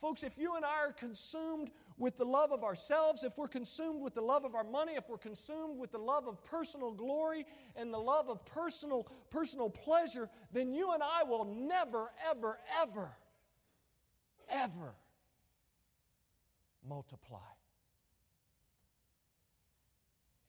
Folks, 0.00 0.22
if 0.22 0.38
you 0.38 0.54
and 0.54 0.64
I 0.64 0.86
are 0.86 0.92
consumed 0.92 1.70
with 1.96 2.16
the 2.16 2.24
love 2.24 2.52
of 2.52 2.62
ourselves, 2.62 3.24
if 3.24 3.36
we're 3.36 3.48
consumed 3.48 4.00
with 4.00 4.14
the 4.14 4.20
love 4.20 4.44
of 4.44 4.54
our 4.54 4.62
money, 4.62 4.92
if 4.94 5.08
we're 5.08 5.18
consumed 5.18 5.76
with 5.76 5.90
the 5.90 5.98
love 5.98 6.28
of 6.28 6.44
personal 6.44 6.92
glory 6.92 7.44
and 7.74 7.92
the 7.92 7.98
love 7.98 8.28
of 8.28 8.44
personal, 8.46 9.08
personal 9.30 9.68
pleasure, 9.68 10.28
then 10.52 10.72
you 10.72 10.92
and 10.92 11.02
I 11.02 11.24
will 11.24 11.44
never, 11.44 12.12
ever, 12.30 12.60
ever, 12.80 13.10
ever 14.50 14.94
multiply. 16.86 17.38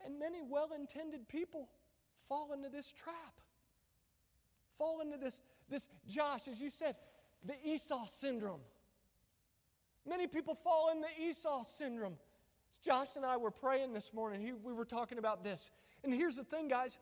And 0.06 0.18
many 0.20 0.40
well 0.42 0.70
intended 0.76 1.28
people 1.28 1.70
fall 2.28 2.54
into 2.54 2.70
this 2.70 2.92
trap. 2.92 3.16
Fall 4.78 5.02
into 5.02 5.18
this, 5.18 5.42
this, 5.70 5.88
Josh, 6.08 6.48
as 6.48 6.62
you 6.62 6.70
said, 6.70 6.96
the 7.46 7.56
Esau 7.66 8.06
syndrome. 8.08 8.62
Many 10.08 10.28
people 10.28 10.56
fall 10.56 10.92
in 10.92 11.02
the 11.02 11.08
Esau 11.22 11.64
syndrome. 11.64 12.16
Josh 12.82 13.18
and 13.18 13.26
I 13.26 13.38
were 13.38 13.52
praying 13.52 13.94
this 13.94 14.14
morning. 14.14 14.42
He, 14.42 14.54
we 14.54 14.74
were 14.74 14.86
talking 14.86 15.18
about 15.18 15.44
this. 15.44 15.70
And 16.04 16.14
here's 16.14 16.38
the 16.38 16.46
thing, 16.46 16.70
guys 16.70 16.98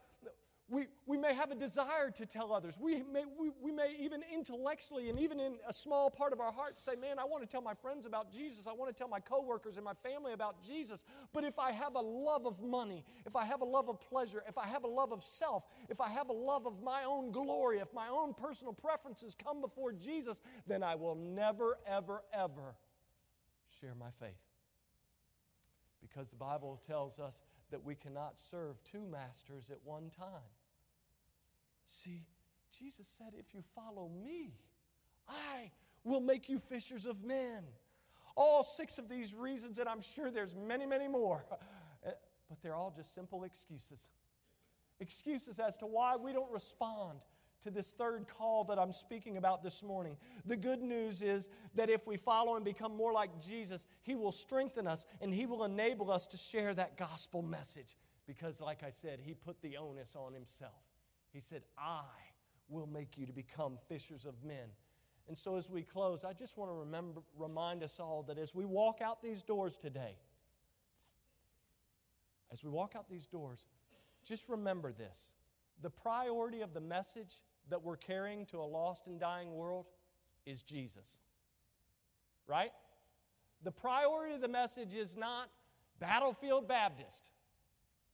we, 0.69 0.87
we 1.05 1.17
may 1.17 1.33
have 1.33 1.49
a 1.51 1.55
desire 1.55 2.11
to 2.11 2.25
tell 2.25 2.51
others. 2.51 2.77
We 2.77 3.01
may, 3.03 3.23
we, 3.39 3.51
we 3.61 3.71
may 3.71 3.95
even 4.01 4.21
intellectually 4.33 5.09
and 5.09 5.17
even 5.17 5.39
in 5.39 5.55
a 5.65 5.71
small 5.71 6.09
part 6.09 6.33
of 6.33 6.41
our 6.41 6.51
heart 6.51 6.77
say, 6.77 6.91
Man, 6.99 7.19
I 7.19 7.23
want 7.23 7.41
to 7.41 7.47
tell 7.47 7.61
my 7.61 7.73
friends 7.73 8.05
about 8.05 8.33
Jesus. 8.33 8.67
I 8.67 8.73
want 8.73 8.89
to 8.89 8.93
tell 8.93 9.07
my 9.07 9.21
coworkers 9.21 9.77
and 9.77 9.85
my 9.85 9.93
family 9.93 10.33
about 10.33 10.61
Jesus. 10.61 11.05
But 11.31 11.45
if 11.45 11.57
I 11.57 11.71
have 11.71 11.95
a 11.95 12.01
love 12.01 12.45
of 12.45 12.61
money, 12.61 13.05
if 13.25 13.37
I 13.37 13.45
have 13.45 13.61
a 13.61 13.65
love 13.65 13.87
of 13.87 14.01
pleasure, 14.01 14.43
if 14.47 14.57
I 14.57 14.67
have 14.67 14.83
a 14.83 14.87
love 14.87 15.13
of 15.13 15.23
self, 15.23 15.63
if 15.89 16.01
I 16.01 16.09
have 16.09 16.27
a 16.27 16.33
love 16.33 16.67
of 16.67 16.83
my 16.83 17.03
own 17.05 17.31
glory, 17.31 17.77
if 17.79 17.93
my 17.93 18.09
own 18.09 18.33
personal 18.33 18.73
preferences 18.73 19.35
come 19.35 19.61
before 19.61 19.93
Jesus, 19.93 20.41
then 20.67 20.83
I 20.83 20.95
will 20.95 21.15
never, 21.15 21.77
ever, 21.87 22.23
ever 22.33 22.75
share 23.79 23.95
my 23.97 24.09
faith. 24.19 24.35
Because 26.01 26.27
the 26.27 26.35
Bible 26.35 26.81
tells 26.85 27.19
us 27.19 27.41
that 27.71 27.83
we 27.83 27.95
cannot 27.95 28.37
serve 28.37 28.83
two 28.83 29.05
masters 29.05 29.69
at 29.71 29.77
one 29.83 30.09
time. 30.09 30.43
See, 31.87 32.25
Jesus 32.77 33.07
said, 33.07 33.33
If 33.39 33.53
you 33.53 33.63
follow 33.73 34.09
me, 34.23 34.53
I 35.27 35.71
will 36.03 36.19
make 36.19 36.49
you 36.49 36.59
fishers 36.59 37.05
of 37.05 37.23
men. 37.23 37.63
All 38.35 38.63
six 38.63 38.99
of 38.99 39.09
these 39.09 39.33
reasons, 39.33 39.79
and 39.79 39.89
I'm 39.89 40.01
sure 40.01 40.29
there's 40.29 40.53
many, 40.53 40.85
many 40.85 41.07
more, 41.07 41.43
but 42.03 42.61
they're 42.61 42.75
all 42.75 42.93
just 42.95 43.15
simple 43.15 43.45
excuses. 43.45 44.09
Excuses 44.99 45.59
as 45.59 45.77
to 45.77 45.85
why 45.85 46.17
we 46.17 46.33
don't 46.33 46.51
respond 46.51 47.19
to 47.63 47.71
this 47.71 47.91
third 47.91 48.27
call 48.27 48.65
that 48.65 48.77
I'm 48.77 48.91
speaking 48.91 49.37
about 49.37 49.63
this 49.63 49.81
morning. 49.81 50.17
The 50.45 50.57
good 50.57 50.81
news 50.81 51.21
is 51.21 51.49
that 51.75 51.89
if 51.89 52.05
we 52.05 52.17
follow 52.17 52.57
and 52.57 52.65
become 52.65 52.95
more 52.95 53.13
like 53.13 53.41
Jesus, 53.41 53.87
He 54.03 54.13
will 54.13 54.31
strengthen 54.33 54.87
us 54.87 55.05
and 55.21 55.33
He 55.33 55.45
will 55.45 55.63
enable 55.63 56.11
us 56.11 56.27
to 56.27 56.37
share 56.37 56.73
that 56.73 56.97
gospel 56.97 57.41
message. 57.41 57.95
Because, 58.27 58.59
like 58.59 58.83
I 58.83 58.89
said, 58.89 59.19
He 59.23 59.33
put 59.33 59.61
the 59.61 59.77
onus 59.77 60.15
on 60.15 60.33
Himself. 60.33 60.86
He 61.37 61.41
said, 61.41 61.61
I 61.77 62.01
will 62.67 62.87
make 62.87 63.15
you 63.15 63.27
to 63.27 63.31
become 63.31 63.77
fishers 63.87 64.25
of 64.25 64.43
men. 64.43 64.71
And 65.27 65.37
so, 65.37 65.55
as 65.55 65.69
we 65.69 65.83
close, 65.83 66.23
I 66.23 66.33
just 66.33 66.57
want 66.57 66.71
to 66.71 66.73
remember, 66.73 67.21
remind 67.37 67.83
us 67.83 67.99
all 67.99 68.23
that 68.23 68.39
as 68.39 68.55
we 68.55 68.65
walk 68.65 69.01
out 69.03 69.21
these 69.21 69.43
doors 69.43 69.77
today, 69.77 70.17
as 72.51 72.63
we 72.63 72.71
walk 72.71 72.95
out 72.97 73.07
these 73.07 73.27
doors, 73.27 73.67
just 74.25 74.49
remember 74.49 74.91
this. 74.91 75.33
The 75.83 75.91
priority 75.91 76.61
of 76.61 76.73
the 76.73 76.81
message 76.81 77.43
that 77.69 77.83
we're 77.83 77.97
carrying 77.97 78.47
to 78.47 78.57
a 78.57 78.65
lost 78.65 79.05
and 79.05 79.19
dying 79.19 79.53
world 79.53 79.85
is 80.47 80.63
Jesus. 80.63 81.19
Right? 82.47 82.71
The 83.63 83.71
priority 83.71 84.33
of 84.33 84.41
the 84.41 84.47
message 84.47 84.95
is 84.95 85.15
not 85.15 85.51
Battlefield 85.99 86.67
Baptist. 86.67 87.29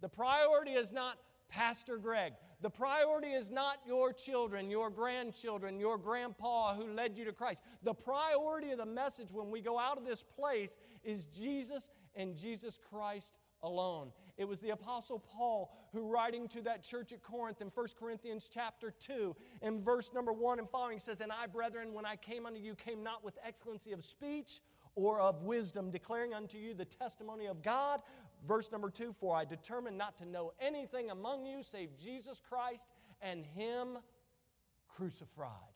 The 0.02 0.10
priority 0.10 0.72
is 0.72 0.92
not 0.92 1.18
Pastor 1.48 1.98
Greg. 1.98 2.34
The 2.64 2.70
priority 2.70 3.34
is 3.34 3.52
not 3.52 3.80
your 3.86 4.14
children, 4.14 4.70
your 4.70 4.90
grandchildren, 4.90 5.82
your 5.82 5.98
grandpa 5.98 6.74
who 6.76 6.94
led 6.94 7.18
you 7.18 7.26
to 7.26 7.34
Christ. 7.34 7.62
The 7.84 7.94
priority 7.94 8.72
of 8.72 8.78
the 8.78 8.86
message 8.86 9.34
when 9.34 9.52
we 9.52 9.60
go 9.60 9.78
out 9.78 9.98
of 9.98 10.06
this 10.06 10.24
place 10.24 10.78
is 11.04 11.26
Jesus 11.26 11.90
and 12.16 12.38
Jesus 12.38 12.80
Christ 12.90 13.34
alone. 13.64 14.14
It 14.38 14.48
was 14.48 14.62
the 14.62 14.70
apostle 14.70 15.20
Paul 15.20 15.76
who 15.92 16.08
writing 16.08 16.48
to 16.50 16.62
that 16.62 16.84
church 16.84 17.12
at 17.12 17.22
Corinth 17.22 17.62
in 17.62 17.68
1 17.68 17.88
Corinthians 18.00 18.50
chapter 18.52 18.92
2 18.92 19.36
in 19.62 19.82
verse 19.82 20.14
number 20.14 20.32
1 20.32 20.60
and 20.60 20.70
following 20.70 21.00
says, 21.00 21.20
"And 21.20 21.34
I, 21.34 21.48
brethren, 21.48 21.94
when 21.94 22.06
I 22.06 22.16
came 22.16 22.46
unto 22.46 22.62
you 22.62 22.76
came 22.76 23.04
not 23.04 23.26
with 23.26 23.38
excellency 23.44 23.92
of 23.92 24.06
speech 24.06 24.62
or 24.96 25.20
of 25.20 25.44
wisdom, 25.44 25.92
declaring 25.92 26.34
unto 26.34 26.58
you 26.58 26.74
the 26.74 26.86
testimony 26.86 27.48
of 27.48 27.62
God." 27.62 28.02
Verse 28.44 28.72
number 28.72 28.90
2, 28.90 29.14
"For 29.14 29.36
I 29.36 29.46
determined 29.46 29.98
not 29.98 30.18
to 30.18 30.26
know 30.26 30.54
anything 30.60 31.10
among 31.10 31.46
you 31.46 31.64
save 31.64 31.98
Jesus 31.98 32.40
Christ 32.40 32.88
and 33.22 33.46
him 33.46 33.98
crucified." 34.88 35.74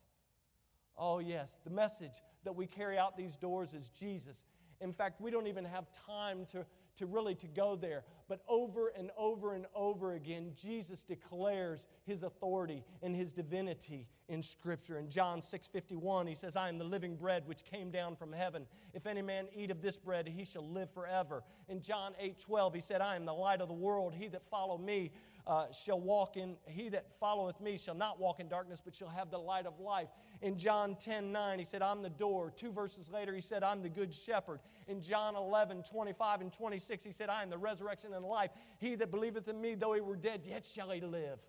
Oh 0.97 1.19
yes, 1.19 1.59
the 1.63 1.69
message 1.69 2.21
that 2.43 2.53
we 2.53 2.67
carry 2.67 2.97
out 2.97 3.15
these 3.15 3.37
doors 3.37 3.73
is 3.73 3.89
Jesus. 3.89 4.43
In 4.79 4.91
fact, 4.91 5.21
we 5.21 5.31
don't 5.31 5.47
even 5.47 5.65
have 5.65 5.91
time 5.91 6.45
to 6.47 6.65
to 6.97 7.05
really 7.05 7.35
to 7.35 7.47
go 7.47 7.75
there 7.75 8.03
but 8.27 8.41
over 8.47 8.89
and 8.97 9.11
over 9.17 9.53
and 9.53 9.65
over 9.75 10.13
again 10.13 10.51
jesus 10.55 11.03
declares 11.03 11.87
his 12.05 12.23
authority 12.23 12.83
and 13.01 13.15
his 13.15 13.31
divinity 13.31 14.07
in 14.29 14.41
scripture. 14.41 14.99
In 14.99 15.09
john 15.09 15.41
6.51 15.41 16.27
he 16.27 16.35
says 16.35 16.55
i 16.55 16.69
am 16.69 16.77
the 16.77 16.83
living 16.83 17.15
bread 17.15 17.43
which 17.45 17.63
came 17.63 17.91
down 17.91 18.15
from 18.15 18.33
heaven. 18.33 18.65
If 18.93 19.05
any 19.05 19.21
man 19.21 19.47
eat 19.55 19.71
of 19.71 19.81
this 19.81 19.97
bread 19.97 20.27
he 20.27 20.45
shall 20.45 20.67
live 20.67 20.89
forever. 20.91 21.43
In 21.69 21.81
john 21.81 22.13
8.12 22.21 22.75
he 22.75 22.81
said 22.81 23.01
i 23.01 23.15
am 23.15 23.25
the 23.25 23.33
light 23.33 23.61
of 23.61 23.67
the 23.67 23.73
world. 23.73 24.13
He 24.13 24.27
that 24.29 24.49
follow 24.49 24.77
me 24.77 25.11
uh, 25.47 25.71
shall 25.71 25.99
walk 25.99 26.35
in, 26.35 26.57
he 26.67 26.89
that 26.89 27.09
followeth 27.19 27.61
me 27.61 27.77
shall 27.77 27.95
not 27.95 28.19
walk 28.19 28.41
in 28.41 28.49
darkness, 28.49 28.81
but 28.83 28.93
shall 28.93 29.07
have 29.07 29.31
the 29.31 29.37
light 29.37 29.65
of 29.65 29.79
life. 29.79 30.09
In 30.41 30.57
John 30.57 30.95
10 30.95 31.31
9, 31.31 31.59
he 31.59 31.65
said, 31.65 31.81
I'm 31.81 32.01
the 32.01 32.09
door. 32.09 32.51
Two 32.53 32.71
verses 32.71 33.09
later, 33.09 33.33
he 33.33 33.39
said, 33.39 33.63
I'm 33.63 33.81
the 33.81 33.89
good 33.89 34.13
shepherd. 34.13 34.59
In 34.87 35.01
John 35.01 35.37
11 35.37 35.83
25 35.83 36.41
and 36.41 36.51
26, 36.51 37.03
he 37.03 37.11
said, 37.13 37.29
I 37.29 37.43
am 37.43 37.49
the 37.49 37.57
resurrection 37.57 38.13
and 38.13 38.25
life. 38.25 38.51
He 38.79 38.95
that 38.95 39.09
believeth 39.09 39.47
in 39.47 39.61
me, 39.61 39.75
though 39.75 39.93
he 39.93 40.01
were 40.01 40.17
dead, 40.17 40.41
yet 40.43 40.65
shall 40.65 40.91
he 40.91 40.99
live. 40.99 41.39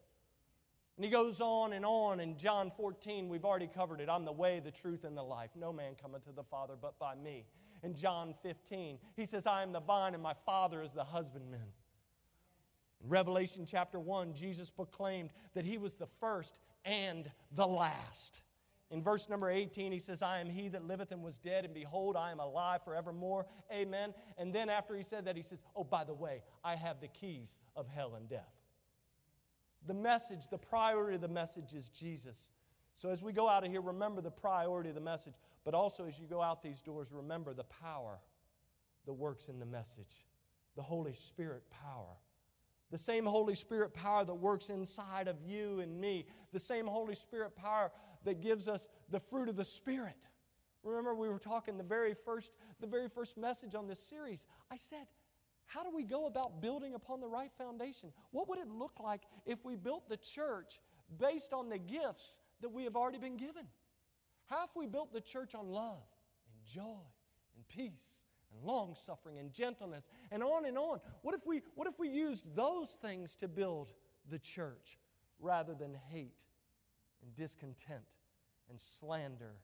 And 0.97 1.05
he 1.05 1.11
goes 1.11 1.41
on 1.41 1.73
and 1.73 1.85
on. 1.85 2.21
In 2.21 2.39
John 2.39 2.71
14, 2.71 3.29
we've 3.29 3.45
already 3.45 3.69
covered 3.69 4.01
it. 4.01 4.09
I'm 4.09 4.25
the 4.25 4.33
way, 4.33 4.61
the 4.61 4.71
truth, 4.71 5.05
and 5.05 5.17
the 5.17 5.23
life. 5.23 5.51
No 5.57 5.73
man 5.73 5.95
cometh 6.01 6.25
to 6.27 6.33
the 6.33 6.45
Father 6.45 6.75
but 6.81 6.99
by 7.01 7.17
me. 7.17 7.47
In 7.83 7.95
John 7.95 8.35
15, 8.43 8.99
he 9.17 9.27
says, 9.27 9.47
I 9.47 9.63
am 9.63 9.73
the 9.73 9.81
vine, 9.81 10.15
and 10.15 10.23
my 10.23 10.35
Father 10.47 10.83
is 10.83 10.93
the 10.93 11.05
husbandman. 11.05 11.73
In 13.03 13.11
Revelation 13.11 13.67
chapter 13.67 14.01
1, 14.01 14.35
Jesus 14.35 14.71
proclaimed 14.71 15.31
that 15.55 15.65
he 15.65 15.79
was 15.79 15.95
the 15.95 16.07
first 16.07 16.59
and 16.85 17.31
the 17.53 17.67
last. 17.67 18.43
In 18.91 19.03
verse 19.03 19.29
number 19.29 19.51
18, 19.51 19.93
he 19.93 19.99
says, 19.99 20.23
I 20.23 20.41
am 20.41 20.49
he 20.49 20.69
that 20.69 20.87
liveth 20.87 21.13
and 21.13 21.23
was 21.23 21.37
dead, 21.37 21.67
and 21.67 21.75
behold, 21.75 22.17
I 22.17 22.31
am 22.31 22.41
alive 22.41 22.83
forevermore. 22.83 23.47
Amen. 23.71 24.15
And 24.39 24.53
then 24.53 24.71
after 24.71 24.97
he 24.97 25.03
said 25.03 25.27
that, 25.27 25.37
he 25.37 25.43
says, 25.43 25.59
Oh, 25.77 25.85
by 25.85 26.05
the 26.05 26.15
way, 26.15 26.43
I 26.65 26.75
have 26.75 27.01
the 27.01 27.09
keys 27.09 27.59
of 27.77 27.87
hell 27.87 28.15
and 28.15 28.29
death. 28.29 28.55
The 29.87 29.95
message, 29.95 30.49
the 30.49 30.59
priority 30.59 31.17
of 31.17 31.21
the 31.21 31.29
message 31.29 31.75
is 31.75 31.91
Jesus. 31.91 32.49
So 32.95 33.11
as 33.11 33.23
we 33.23 33.33
go 33.33 33.49
out 33.49 33.65
of 33.65 33.71
here, 33.71 33.81
remember 33.81 34.23
the 34.23 34.31
priority 34.31 34.89
of 34.89 34.95
the 34.95 35.01
message, 35.01 35.35
but 35.65 35.75
also 35.75 36.07
as 36.07 36.19
you 36.19 36.27
go 36.27 36.43
out 36.43 36.63
these 36.63 36.81
doors, 36.81 37.13
remember 37.13 37.53
the 37.53 37.65
power 37.65 38.19
that 39.07 39.13
works 39.13 39.49
in 39.49 39.59
the 39.61 39.67
message 39.67 40.25
the 40.77 40.83
Holy 40.83 41.13
Spirit 41.13 41.65
power. 41.71 42.17
The 42.91 42.99
same 42.99 43.27
Holy 43.27 43.55
Spirit 43.55 43.93
power 43.93 44.25
that 44.25 44.35
works 44.35 44.71
inside 44.71 45.29
of 45.29 45.37
you 45.43 45.81
and 45.81 46.01
me. 46.01 46.27
The 46.53 46.59
same 46.59 46.87
Holy 46.87 47.15
Spirit 47.15 47.55
power 47.55 47.93
that 48.25 48.41
gives 48.41 48.67
us 48.67 48.89
the 49.11 49.21
fruit 49.21 49.49
of 49.49 49.57
the 49.57 49.65
Spirit. 49.65 50.17
Remember, 50.83 51.15
we 51.15 51.29
were 51.29 51.39
talking 51.39 51.77
the 51.77 51.85
very 51.85 52.15
first, 52.15 52.53
the 52.81 52.87
very 52.87 53.09
first 53.09 53.37
message 53.37 53.75
on 53.75 53.87
this 53.87 54.01
series. 54.01 54.47
I 54.71 54.77
said, 54.77 55.07
how 55.67 55.83
do 55.83 55.91
we 55.95 56.03
go 56.03 56.27
about 56.27 56.63
building 56.63 56.95
upon 56.95 57.21
the 57.21 57.29
right 57.29 57.51
foundation? 57.59 58.11
What 58.31 58.49
would 58.49 58.59
it 58.59 58.69
look 58.69 59.01
like 59.01 59.23
if 59.45 59.65
we 59.65 59.77
built 59.77 60.09
the 60.09 60.17
church 60.17 60.81
based 61.19 61.53
on 61.53 61.69
the 61.69 61.79
gifts 61.79 62.39
that 62.63 62.71
we 62.71 62.85
have 62.85 62.97
already 62.97 63.19
been 63.19 63.37
given? 63.37 63.67
How 64.47 64.65
if 64.65 64.71
we 64.75 64.87
built 64.87 65.13
the 65.13 65.21
church 65.21 65.55
on 65.55 65.69
love 65.69 66.07
and 66.51 66.65
joy 66.65 67.05
and 67.55 67.69
peace 67.69 68.25
and 68.55 68.65
long 68.65 68.95
suffering 68.95 69.39
and 69.39 69.53
gentleness 69.53 70.05
and 70.31 70.43
on 70.43 70.65
and 70.65 70.79
on. 70.79 71.01
What 71.23 71.35
if 71.35 71.47
we 71.47 71.63
what 71.75 71.89
if 71.89 71.99
we 71.99 72.09
used 72.09 72.55
those 72.55 72.91
things 73.01 73.37
to 73.37 73.49
build 73.49 73.93
the 74.29 74.39
church 74.39 74.99
rather 75.41 75.75
than 75.75 75.97
hate 76.11 76.43
and 77.23 77.35
discontent 77.35 78.17
and 78.69 78.79
slander 78.79 79.57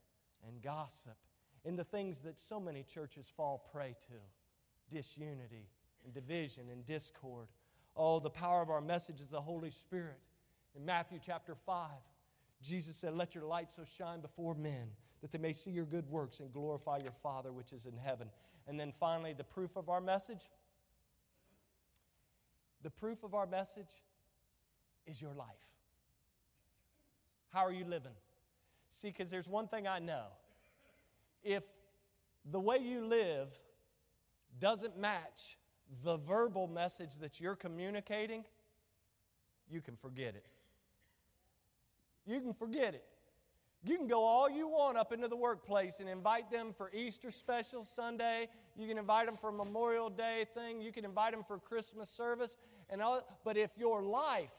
and 0.46 0.62
gossip 0.62 1.16
and 1.64 1.78
the 1.78 1.84
things 1.84 2.20
that 2.20 2.38
so 2.38 2.60
many 2.60 2.82
churches 2.82 3.32
fall 3.34 3.68
prey 3.72 3.94
to 4.08 4.94
disunity 4.94 5.68
and 6.04 6.12
division 6.12 6.64
and 6.70 6.86
discord. 6.86 7.48
Oh, 7.96 8.18
the 8.18 8.30
power 8.30 8.60
of 8.60 8.70
our 8.70 8.80
message 8.80 9.20
is 9.20 9.28
the 9.28 9.40
Holy 9.40 9.70
Spirit. 9.70 10.18
In 10.76 10.84
Matthew 10.84 11.18
chapter 11.24 11.54
5, 11.54 11.90
Jesus 12.62 12.96
said, 12.96 13.14
Let 13.14 13.34
your 13.34 13.44
light 13.44 13.70
so 13.70 13.84
shine 13.84 14.20
before 14.20 14.54
men 14.54 14.88
that 15.22 15.30
they 15.30 15.38
may 15.38 15.52
see 15.52 15.70
your 15.70 15.84
good 15.84 16.08
works 16.10 16.40
and 16.40 16.52
glorify 16.52 16.98
your 16.98 17.14
Father 17.22 17.52
which 17.52 17.72
is 17.72 17.86
in 17.86 17.96
heaven. 17.96 18.28
And 18.66 18.78
then 18.80 18.92
finally, 18.92 19.32
the 19.32 19.44
proof 19.44 19.76
of 19.76 19.88
our 19.88 20.00
message. 20.00 20.46
The 22.82 22.90
proof 22.90 23.22
of 23.22 23.34
our 23.34 23.46
message 23.46 23.94
is 25.06 25.20
your 25.20 25.34
life. 25.34 25.48
How 27.52 27.64
are 27.64 27.72
you 27.72 27.84
living? 27.84 28.12
See, 28.90 29.08
because 29.08 29.30
there's 29.30 29.48
one 29.48 29.68
thing 29.68 29.86
I 29.86 29.98
know. 29.98 30.26
If 31.42 31.64
the 32.50 32.60
way 32.60 32.78
you 32.78 33.04
live 33.04 33.48
doesn't 34.60 34.98
match 34.98 35.56
the 36.02 36.16
verbal 36.16 36.66
message 36.66 37.16
that 37.16 37.40
you're 37.40 37.56
communicating, 37.56 38.44
you 39.70 39.80
can 39.80 39.96
forget 39.96 40.34
it. 40.34 40.46
You 42.26 42.40
can 42.40 42.52
forget 42.52 42.94
it. 42.94 43.04
You 43.84 43.98
can 43.98 44.06
go 44.06 44.24
all 44.24 44.48
you 44.48 44.66
want 44.66 44.96
up 44.96 45.12
into 45.12 45.28
the 45.28 45.36
workplace 45.36 46.00
and 46.00 46.08
invite 46.08 46.50
them 46.50 46.72
for 46.72 46.90
Easter 46.94 47.30
special 47.30 47.84
Sunday. 47.84 48.48
You 48.76 48.88
can 48.88 48.96
invite 48.96 49.26
them 49.26 49.36
for 49.36 49.52
Memorial 49.52 50.08
Day 50.08 50.46
thing. 50.54 50.80
You 50.80 50.90
can 50.90 51.04
invite 51.04 51.32
them 51.32 51.44
for 51.46 51.58
Christmas 51.58 52.08
service. 52.08 52.56
And 52.88 53.02
all, 53.02 53.22
but 53.44 53.58
if 53.58 53.76
your 53.76 54.02
life 54.02 54.54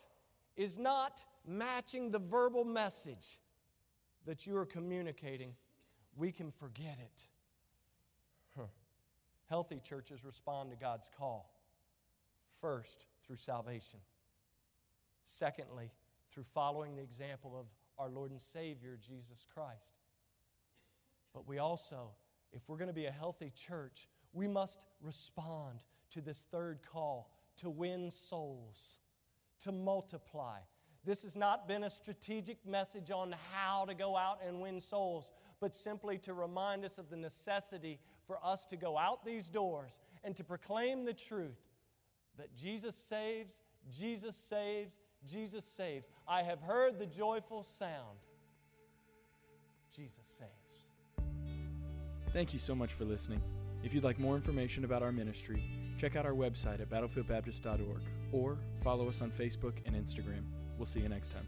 is 0.56 0.78
not 0.78 1.26
matching 1.48 2.12
the 2.12 2.20
verbal 2.20 2.64
message 2.64 3.40
that 4.28 4.46
you 4.46 4.56
are 4.58 4.66
communicating, 4.66 5.56
we 6.16 6.32
can 6.32 6.52
forget 6.52 6.98
it. 7.02 7.28
Huh. 8.56 8.68
Healthy 9.50 9.82
churches 9.84 10.24
respond 10.24 10.70
to 10.70 10.78
God's 10.78 11.10
call. 11.18 11.52
First, 12.62 13.06
through 13.26 13.38
salvation. 13.38 14.00
Secondly, 15.24 15.90
through 16.32 16.44
following 16.44 16.96
the 16.96 17.02
example 17.02 17.58
of 17.60 17.66
our 17.98 18.10
Lord 18.10 18.32
and 18.32 18.42
Savior, 18.42 18.98
Jesus 19.02 19.46
Christ. 19.54 19.94
But 21.34 21.48
we 21.48 21.60
also, 21.60 22.12
if 22.54 22.68
we're 22.70 22.78
going 22.78 22.88
to 22.88 22.94
be 22.94 23.06
a 23.06 23.12
healthy 23.12 23.52
church, 23.54 24.08
we 24.34 24.48
must 24.48 24.84
respond 25.02 25.80
to 26.12 26.22
this 26.22 26.46
third 26.52 26.80
call 26.92 27.32
to 27.58 27.70
win 27.70 28.10
souls, 28.12 29.00
to 29.60 29.72
multiply. 29.72 30.60
This 31.06 31.22
has 31.24 31.36
not 31.36 31.68
been 31.68 31.84
a 31.84 31.90
strategic 31.90 32.66
message 32.66 33.12
on 33.12 33.36
how 33.54 33.86
to 33.86 33.94
go 33.94 34.18
out 34.18 34.40
and 34.46 34.60
win 34.60 34.80
souls, 34.80 35.32
but 35.60 35.76
simply 35.76 36.18
to 36.20 36.34
remind 36.34 36.84
us 36.84 36.98
of 36.98 37.10
the 37.10 37.18
necessity 37.18 38.00
for 38.26 38.40
us 38.44 38.66
to 38.68 38.76
go 38.76 38.98
out 38.98 39.24
these 39.24 39.50
doors 39.50 40.00
and 40.24 40.36
to 40.36 40.44
proclaim 40.44 41.06
the 41.06 41.14
truth 41.14 41.62
that 42.38 42.56
Jesus 42.56 42.96
saves, 42.96 43.62
Jesus 43.92 44.36
saves, 44.36 44.98
Jesus 45.28 45.66
saves. 45.66 46.08
I 46.28 46.44
have 46.44 46.62
heard 46.62 47.00
the 47.00 47.06
joyful 47.06 47.64
sound. 47.64 48.20
Jesus 49.96 50.26
saves. 50.26 50.88
Thank 52.34 52.54
you 52.54 52.60
so 52.60 52.76
much 52.76 52.94
for 52.94 53.06
listening. 53.06 53.42
If 53.84 53.94
you'd 53.94 54.04
like 54.04 54.20
more 54.20 54.36
information 54.36 54.84
about 54.84 55.04
our 55.04 55.12
ministry, 55.12 55.62
check 55.98 56.16
out 56.16 56.26
our 56.26 56.34
website 56.34 56.82
at 56.82 56.90
battlefieldbaptist.org 56.90 58.02
or 58.32 58.58
follow 58.84 59.08
us 59.08 59.22
on 59.22 59.32
Facebook 59.32 59.74
and 59.86 59.96
Instagram. 59.96 60.44
We'll 60.78 60.86
see 60.86 61.00
you 61.00 61.10
next 61.10 61.32
time. 61.32 61.48